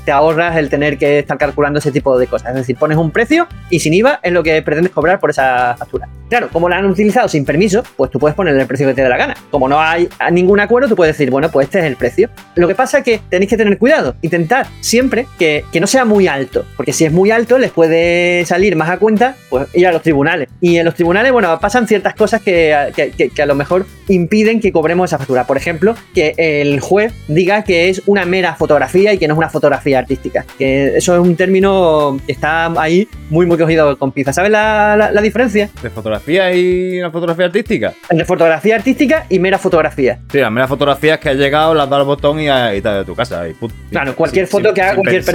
[0.05, 2.49] te ahorras el tener que estar calculando ese tipo de cosas.
[2.49, 5.77] Es decir, pones un precio y sin IVA es lo que pretendes cobrar por esa
[5.79, 6.09] factura.
[6.29, 9.03] Claro, como la han utilizado sin permiso, pues tú puedes ponerle el precio que te
[9.03, 9.37] dé la gana.
[9.53, 12.29] Como no hay ningún acuerdo, tú puedes decir, bueno, pues este es el precio.
[12.57, 16.05] Lo que pasa es que tenéis que tener cuidado, intentar siempre que, que no sea
[16.05, 19.87] muy alto, porque si es muy alto les puede salir más a cuenta pues ir
[19.87, 20.49] a los tribunales.
[20.61, 24.73] Y en los tribunales, bueno, pasan ciertas cosas que, que- a lo mejor impiden que
[24.73, 25.45] cobremos esa factura.
[25.47, 29.39] Por ejemplo, que el juez diga que es una mera fotografía y que no es
[29.39, 30.45] una fotografía artística.
[30.59, 34.35] Que eso es un término que está ahí muy, muy cogido con pinzas.
[34.37, 35.69] ¿Sabes la- la- la diferencia?
[35.83, 37.93] ¿De fotografía y una fotografía artística?
[38.11, 40.19] entre fotografía artística y mera fotografía.
[40.31, 43.05] Sí, las meras fotografías que has llegado, las das al botón y, y te de
[43.05, 43.49] tu casa.
[43.49, 43.55] Y.
[43.91, 45.34] Claro, cualquier foto que haga cualquier persona.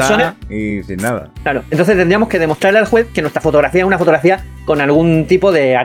[0.49, 1.29] Y sin nada.
[1.43, 5.25] Claro, entonces tendríamos que demostrarle al juez que nuestra fotografía es una fotografía con algún
[5.25, 5.75] tipo de,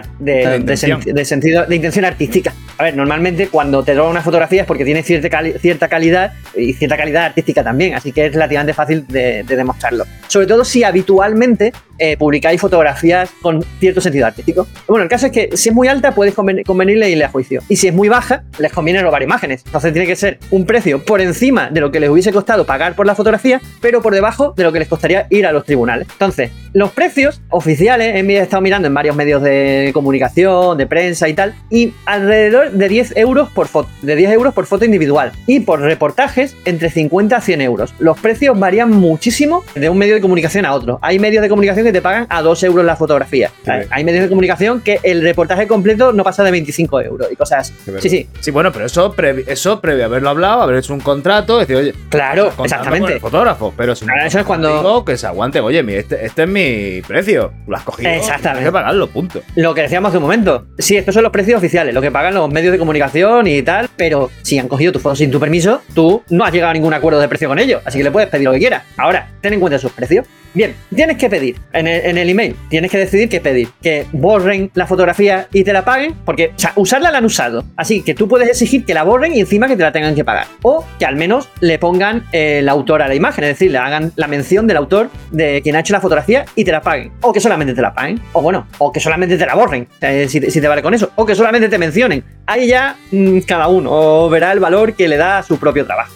[0.58, 1.00] intención.
[1.00, 2.52] sen- de sentido, de intención artística.
[2.76, 6.34] A ver, normalmente cuando te roban una fotografía es porque tiene cierta, cali- cierta calidad
[6.54, 10.04] y cierta calidad artística también, así que es relativamente fácil de, de demostrarlo.
[10.28, 14.66] Sobre todo si habitualmente eh, publicáis fotografías con cierto sentido artístico.
[14.86, 17.62] Bueno, el caso es que si es muy alta puedes conven- convenirle irle a juicio.
[17.70, 19.62] Y si es muy baja, les conviene robar imágenes.
[19.64, 22.94] Entonces tiene que ser un precio por encima de lo que les hubiese costado pagar
[22.94, 26.06] por la fotografía, pero por debajo de lo que les costaría ir a los tribunales.
[26.12, 31.34] Entonces, los precios oficiales, he estado mirando en varios medios de comunicación, de prensa y
[31.34, 35.30] tal, y alrededor de 10 euros por foto, de 10 euros por foto individual.
[35.46, 37.94] Y por reportajes, entre 50 a 100 euros.
[38.00, 40.98] Los precios varían muchísimo de un medio de comunicación a otro.
[41.00, 43.50] Hay medios de comunicación que te pagan a 2 euros la fotografía.
[43.64, 43.70] Sí.
[43.90, 47.70] Hay, medios de comunicación que el reportaje completo no pasa de 25 euros y cosas
[47.70, 47.98] así.
[48.00, 51.00] Sí, sí, Sí, bueno, pero eso, previ- eso previo a haberlo hablado, haber hecho un
[51.00, 53.12] contrato, decir, oye, claro, contando con exactamente.
[53.14, 56.26] el fotógrafo, pero si no Ahora, eso es cuando- digo que se aguante, oye, este,
[56.26, 56.63] este es mi
[57.06, 58.42] precio, lo has cogido, Exactamente.
[58.50, 59.42] tienes que pagarlo, punto.
[59.56, 60.66] Lo que decíamos hace un momento.
[60.78, 63.88] Sí, estos son los precios oficiales, lo que pagan los medios de comunicación y tal,
[63.96, 66.94] pero si han cogido tu foto sin tu permiso, tú no has llegado a ningún
[66.94, 68.82] acuerdo de precio con ellos, así que le puedes pedir lo que quieras.
[68.96, 70.26] Ahora, ten en cuenta sus precios.
[70.54, 73.68] Bien, tienes que pedir en el, email, tienes que decidir qué pedir.
[73.82, 77.64] Que borren la fotografía y te la paguen, porque, o sea, usarla la han usado.
[77.76, 80.24] Así que tú puedes exigir que la borren y encima que te la tengan que
[80.24, 80.46] pagar.
[80.62, 83.78] O que al menos le pongan eh, el autor a la imagen, es decir, le
[83.78, 87.10] hagan la mención del autor de quien ha hecho la fotografía y te la paguen.
[87.22, 88.20] O que solamente te la paguen.
[88.32, 90.94] O bueno, o que solamente te la borren, eh, si, te, si te vale con
[90.94, 91.10] eso.
[91.16, 92.22] O que solamente te mencionen.
[92.46, 96.12] Ahí ya mm, cada uno verá el valor que le da a su propio trabajo.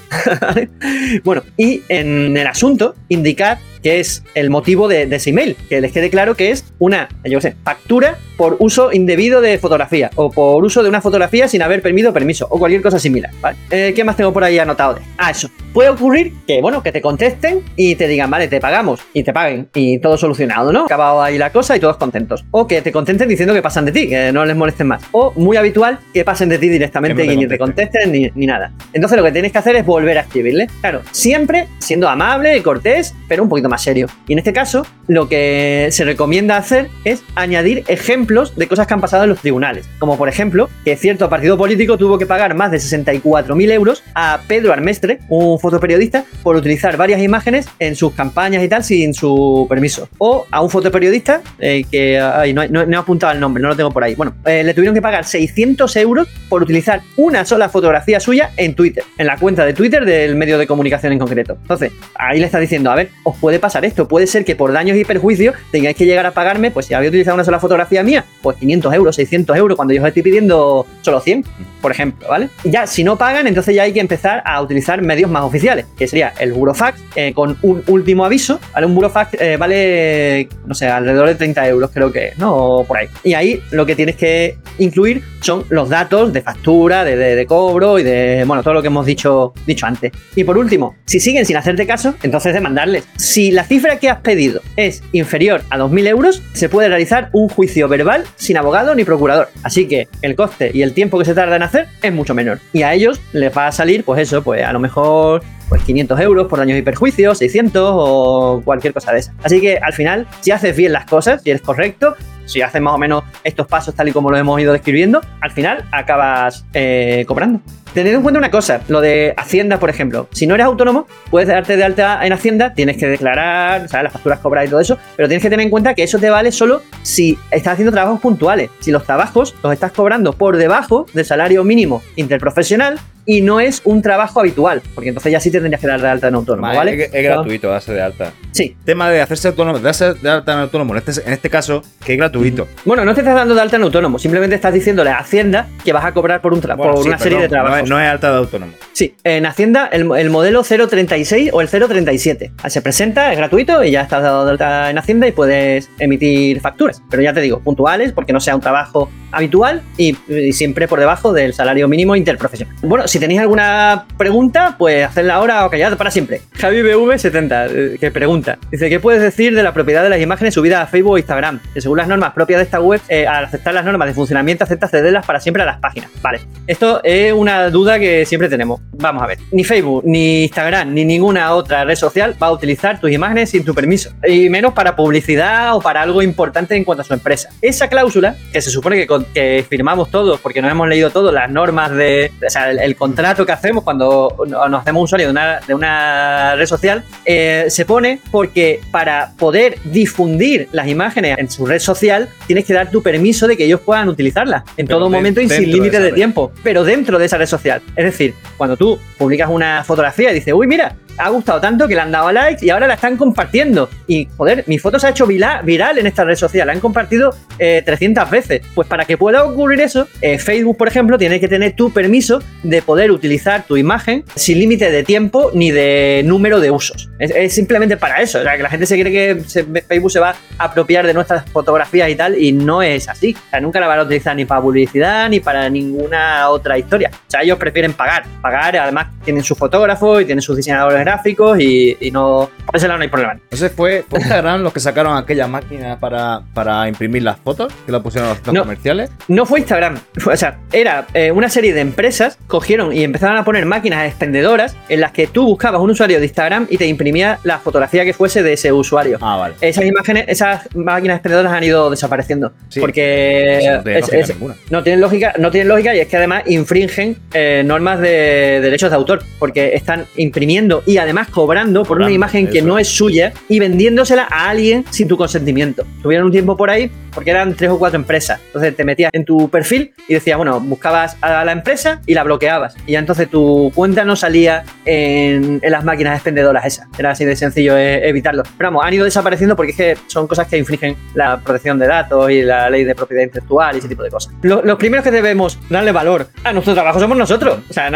[1.24, 5.93] bueno, y en el asunto, indicar que es el motivo de, ese email, que les
[5.93, 10.64] quede claro que es una, yo sé, factura por uso indebido de fotografía o por
[10.64, 13.31] uso de una fotografía sin haber permitido permiso o cualquier cosa similar.
[13.41, 13.57] ¿vale?
[13.70, 14.95] Eh, ¿Qué más tengo por ahí anotado?
[14.95, 15.01] de?
[15.16, 15.51] Ah, eso.
[15.73, 19.33] Puede ocurrir que, bueno, que te contesten y te digan, vale, te pagamos y te
[19.33, 20.85] paguen y todo solucionado, ¿no?
[20.85, 22.45] Acabado ahí la cosa y todos contentos.
[22.51, 25.03] O que te contesten diciendo que pasan de ti, que no les molesten más.
[25.12, 28.73] O muy habitual que pasen de ti directamente y ni te contesten ni, ni nada.
[28.93, 30.69] Entonces lo que tienes que hacer es volver a escribirle.
[30.81, 34.09] Claro, siempre siendo amable y cortés, pero un poquito más serio.
[34.27, 38.95] Y en este caso, lo que se recomienda hacer es añadir ejemplos de cosas que
[38.95, 39.89] han pasado en los tribunales.
[39.99, 44.41] Como por ejemplo, que cierto partido político tuvo que pagar más de 64.000 euros a
[44.47, 49.66] Pedro Armestre, un fotoperiodista, por utilizar varias imágenes en sus campañas y tal sin su
[49.68, 50.09] permiso.
[50.18, 53.68] O a un fotoperiodista eh, que ay, no, no, no, he apuntado el nombre, no
[53.68, 54.14] lo tengo por ahí.
[54.14, 58.74] Bueno, eh, le tuvieron que pagar 600 euros por utilizar una sola fotografía suya en
[58.74, 61.56] Twitter, en la cuenta de Twitter del medio de comunicación en concreto.
[61.61, 64.72] Entonces, ahí le está diciendo, a ver, os puede pasar esto, puede ser que por
[64.72, 68.02] daños y perjuicios tengáis que llegar a pagarme, pues si había utilizado una sola fotografía
[68.02, 71.44] mía, pues 500 euros, 600 euros, cuando yo os estoy pidiendo solo 100,
[71.80, 72.48] por ejemplo, ¿vale?
[72.64, 76.07] Ya, si no pagan, entonces ya hay que empezar a utilizar medios más oficiales, que
[76.07, 78.86] sería el burofax, eh, con un último aviso, ¿vale?
[78.86, 82.55] Un burofax eh, vale, no sé, alrededor de 30 euros creo que, ¿no?
[82.55, 83.09] O por ahí.
[83.24, 87.99] Y ahí lo que tienes que incluir son los datos de factura, de, de, cobro
[87.99, 90.12] y de, bueno, todo lo que hemos dicho, dicho antes.
[90.34, 93.05] Y por último, si siguen sin hacerte caso, entonces demandarles.
[93.16, 97.49] Si la cifra que has pedido es inferior a 2.000 euros, se puede realizar un
[97.49, 99.49] juicio verbal sin abogado ni procurador.
[99.62, 102.59] Así que el coste y el tiempo que se tarda en hacer es mucho menor.
[102.72, 105.38] Y a ellos les va a salir, pues eso, pues a lo mejor
[105.68, 109.34] pues 500 euros por daños y perjuicios, 600 o cualquier cosa de esa.
[109.43, 112.14] Así que al final, si haces bien las cosas, si eres correcto,
[112.49, 115.51] si haces más o menos estos pasos tal y como lo hemos ido describiendo, al
[115.51, 117.61] final acabas eh, cobrando.
[117.95, 120.28] Tened en cuenta una cosa, lo de Hacienda, por ejemplo.
[120.32, 124.05] Si no eres autónomo, puedes darte de alta en Hacienda, tienes que declarar, ¿sabes?
[124.05, 126.30] las facturas cobradas y todo eso, pero tienes que tener en cuenta que eso te
[126.30, 128.70] vale solo si estás haciendo trabajos puntuales.
[128.80, 132.99] Si los trabajos los estás cobrando por debajo del salario mínimo interprofesional,
[133.29, 136.09] y no es un trabajo habitual, porque entonces ya sí te tendrías que dar de
[136.09, 136.95] alta en autónomo, ¿vale?
[136.95, 138.33] Es, es gratuito darse de alta.
[138.53, 138.74] Sí.
[138.87, 142.14] Tema de hacerse autónomo, darse de alta en autónomo, en este, en este caso, que
[142.14, 142.66] es gratuito.
[142.87, 145.93] Bueno, no te estás dando de alta en autónomo, simplemente estás diciéndole a Hacienda que
[145.93, 147.76] vas a cobrar por, un bueno, por sí, una serie no, de trabajos.
[147.81, 148.72] No es, no es, alta de autónomo.
[148.99, 152.51] Sí, en Hacienda el, el, modelo 036 o el 037.
[152.66, 156.61] Se presenta, es gratuito y ya estás dado de alta en Hacienda y puedes emitir
[156.61, 157.01] facturas.
[157.09, 160.16] Pero ya te digo, puntuales, porque no sea un trabajo habitual y,
[160.53, 162.74] siempre por debajo del salario mínimo interprofesional.
[162.82, 166.40] Bueno, si tenéis alguna pregunta, pues hacedla ahora o callad para siempre.
[166.59, 168.59] JaviBV70, que pregunta.
[168.72, 171.61] Dice, ¿qué puedes decir de la propiedad de las imágenes subidas a Facebook o Instagram?
[171.72, 174.64] Que según las normas propias de esta web, eh, al aceptar las normas de funcionamiento,
[174.64, 176.11] acepta cederlas para siempre a las páginas.
[176.20, 178.80] Vale, esto es una duda que siempre tenemos.
[178.93, 183.01] Vamos a ver, ni Facebook, ni Instagram, ni ninguna otra red social va a utilizar
[183.01, 184.11] tus imágenes sin tu permiso.
[184.26, 187.51] Y menos para publicidad o para algo importante en cuanto a su empresa.
[187.62, 191.51] Esa cláusula, que se supone que, que firmamos todos, porque nos hemos leído todas las
[191.51, 195.61] normas de, o sea, el, el contrato que hacemos cuando nos hacemos usuario de una,
[195.66, 201.66] de una red social, eh, se pone porque para poder difundir las imágenes en su
[201.66, 205.09] red social, tienes que dar tu permiso de que ellos puedan utilizarlas en Pero todo
[205.09, 207.82] de, momento y sin límite de, de tiempo, pero dentro de esa red social.
[207.95, 211.95] Es decir, cuando tú publicas una fotografía y dices, uy, mira, ha gustado tanto que
[211.95, 213.91] le han dado likes y ahora la están compartiendo.
[214.07, 217.35] Y joder, mi foto se ha hecho viral, en esta red social, la han compartido
[217.59, 218.62] eh, 300 veces.
[218.75, 222.43] Pues para que pueda ocurrir eso, eh, Facebook, por ejemplo, tiene que tener tu permiso
[222.62, 227.11] de poder utilizar tu imagen sin límite de tiempo ni de número de usos.
[227.19, 228.39] Es, simplemente para eso.
[228.39, 231.45] O sea, que la gente se cree que Facebook se va a apropiar de nuestras
[231.51, 233.37] fotografías y tal, y no es así.
[233.47, 237.11] O sea, nunca la van a utilizar ni para publicidad ni para ninguna otra historia.
[237.12, 238.25] O sea, ellos prefieren pagar.
[238.41, 242.50] Pagar, además, tienen sus fotógrafos y tienen sus diseñadores gráficos y, y no.
[242.66, 243.32] Por ese lado no hay problema.
[243.32, 247.92] Entonces fue, fue Instagram los que sacaron aquella máquina para, para imprimir las fotos, que
[247.92, 249.11] la pusieron a los no, comerciales.
[249.26, 249.98] No fue Instagram.
[250.18, 254.06] Fue, o sea, era eh, una serie de empresas cogieron y empezaron a poner máquinas
[254.06, 258.04] expendedoras en las que tú buscabas un usuario de Instagram y te imprimía la fotografía
[258.04, 259.18] que fuese de ese usuario.
[259.22, 259.54] Ah, vale.
[259.62, 262.52] Esas imágenes, esas máquinas expendedoras han ido desapareciendo.
[262.68, 264.34] Sí, porque no, es, es,
[264.70, 268.90] no, tienen lógica, no tienen lógica y es que además infringen eh, normas de derechos
[268.90, 269.22] de autor.
[269.38, 274.28] Porque están imprimiendo y además cobrando por una imagen que no es suya y vendiéndosela
[274.30, 275.84] a alguien sin tu consentimiento.
[276.03, 278.40] Tuvieron un tiempo por ahí porque eran tres o cuatro empresas.
[278.46, 282.24] Entonces te metías en tu perfil y decía, bueno, buscabas a la empresa y la
[282.24, 282.76] bloqueabas.
[282.86, 286.86] Y ya entonces tu cuenta no salía en, en las máquinas expendedoras esas.
[286.98, 288.42] Era así de sencillo eh, evitarlo.
[288.56, 291.86] Pero vamos, han ido desapareciendo porque es que son cosas que infringen la protección de
[291.86, 294.32] datos y la ley de propiedad intelectual y ese tipo de cosas.
[294.42, 297.59] Lo, los primeros que debemos darle valor a nuestro trabajo somos nosotros.
[297.68, 297.90] O sea,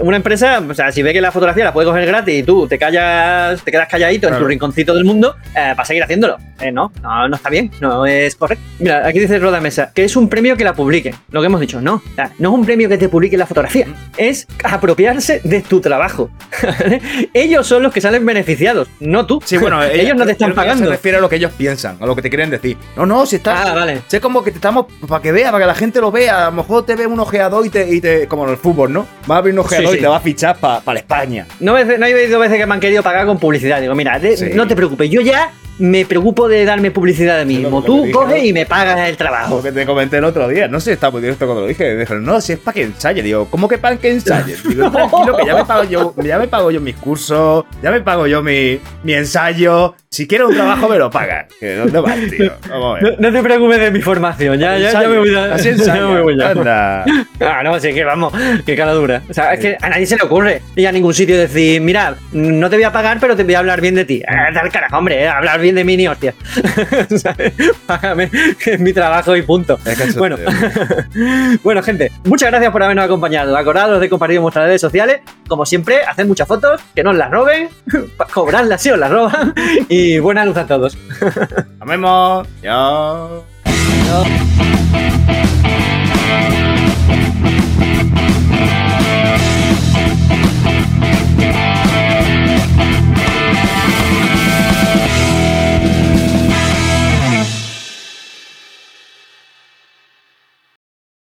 [0.00, 2.66] una empresa, o sea, si ve que la fotografía la puede coger gratis y tú
[2.66, 4.36] te callas, te quedas calladito claro.
[4.36, 6.38] en tu rinconcito del mundo, eh, va a seguir haciéndolo.
[6.60, 8.61] Eh, no, no, no está bien, no es correcto.
[8.78, 11.14] Mira, aquí dice Roda Mesa, que es un premio que la publique.
[11.30, 12.02] Lo que hemos dicho, no.
[12.38, 13.86] No es un premio que te publique la fotografía.
[14.16, 16.30] Es apropiarse de tu trabajo.
[17.32, 19.40] ellos son los que salen beneficiados, no tú.
[19.44, 20.84] Sí, bueno, ellos no te están pagando.
[20.84, 22.76] Se refiere a lo que ellos piensan, a lo que te quieren decir.
[22.96, 23.70] No, no, si está.
[23.70, 24.02] Ah, vale.
[24.08, 24.86] Sé como que te estamos.
[25.06, 26.46] Para que vea, para que la gente lo vea.
[26.46, 27.88] A lo mejor te ve un ojeador y te.
[27.94, 29.06] Y te como en el fútbol, ¿no?
[29.30, 31.46] Va a abrir un ojeador Sí, y te va a fichar para España.
[31.60, 33.80] No, no hay dos veces que me han querido pagar con publicidad.
[33.80, 34.46] Digo, mira, de- Sí.
[34.54, 37.82] no te preocupes, yo ya me preocupo de darme publicidad a mí mismo.
[37.82, 38.44] Tú dije, coges ¿no?
[38.44, 39.56] y me pagas el trabajo.
[39.56, 40.68] Lo que te comenté el otro día.
[40.68, 41.96] No sé, está muy directo cuando lo dije.
[41.96, 43.22] Dijeron, no, si es para que ensaye.
[43.22, 44.56] Digo, ¿cómo que para que ensaye?
[44.68, 48.00] Digo, tranquilo, que ya me pago yo, ya me pago yo mis cursos, ya me
[48.00, 49.94] pago yo mi, mi ensayo.
[50.12, 51.46] Si quieres un trabajo, me lo pagas.
[51.58, 52.52] Que ¿Dónde vas, tío?
[52.68, 53.18] Vamos a ver.
[53.18, 55.54] No, no te preocupes de mi formación, ya, ya, ya me voy a.
[55.54, 56.10] Así ya ensayo.
[56.10, 56.50] me voy ya.
[56.50, 57.04] Anda.
[57.44, 58.32] Ah, no, sí que vamos,
[58.64, 59.20] qué cara dura.
[59.28, 61.80] O sea, es que a nadie se le ocurre ir a ningún sitio y decir,
[61.80, 64.22] mira, no te voy a pagar, pero te voy a hablar bien de ti.
[64.28, 66.34] Ah, Tal carajo, hombre, eh, hablar bien de mí ni hostia.
[67.16, 67.52] ¿Sabes?
[67.86, 68.30] Págame,
[68.62, 69.76] que es mi trabajo y punto.
[69.84, 70.44] Es Bueno, te-
[71.64, 73.56] bueno, gente, muchas gracias por habernos acompañado.
[73.56, 75.20] Acordaros de compartir en vuestras redes sociales.
[75.48, 77.70] Como siempre, haced muchas fotos, que no os las roben,
[78.32, 79.52] cobradlas si os las roban.
[79.88, 80.96] Y buena luz a todos.
[81.78, 82.46] Nos vemos.
[82.62, 83.44] Chao.
[83.64, 84.26] Adiós.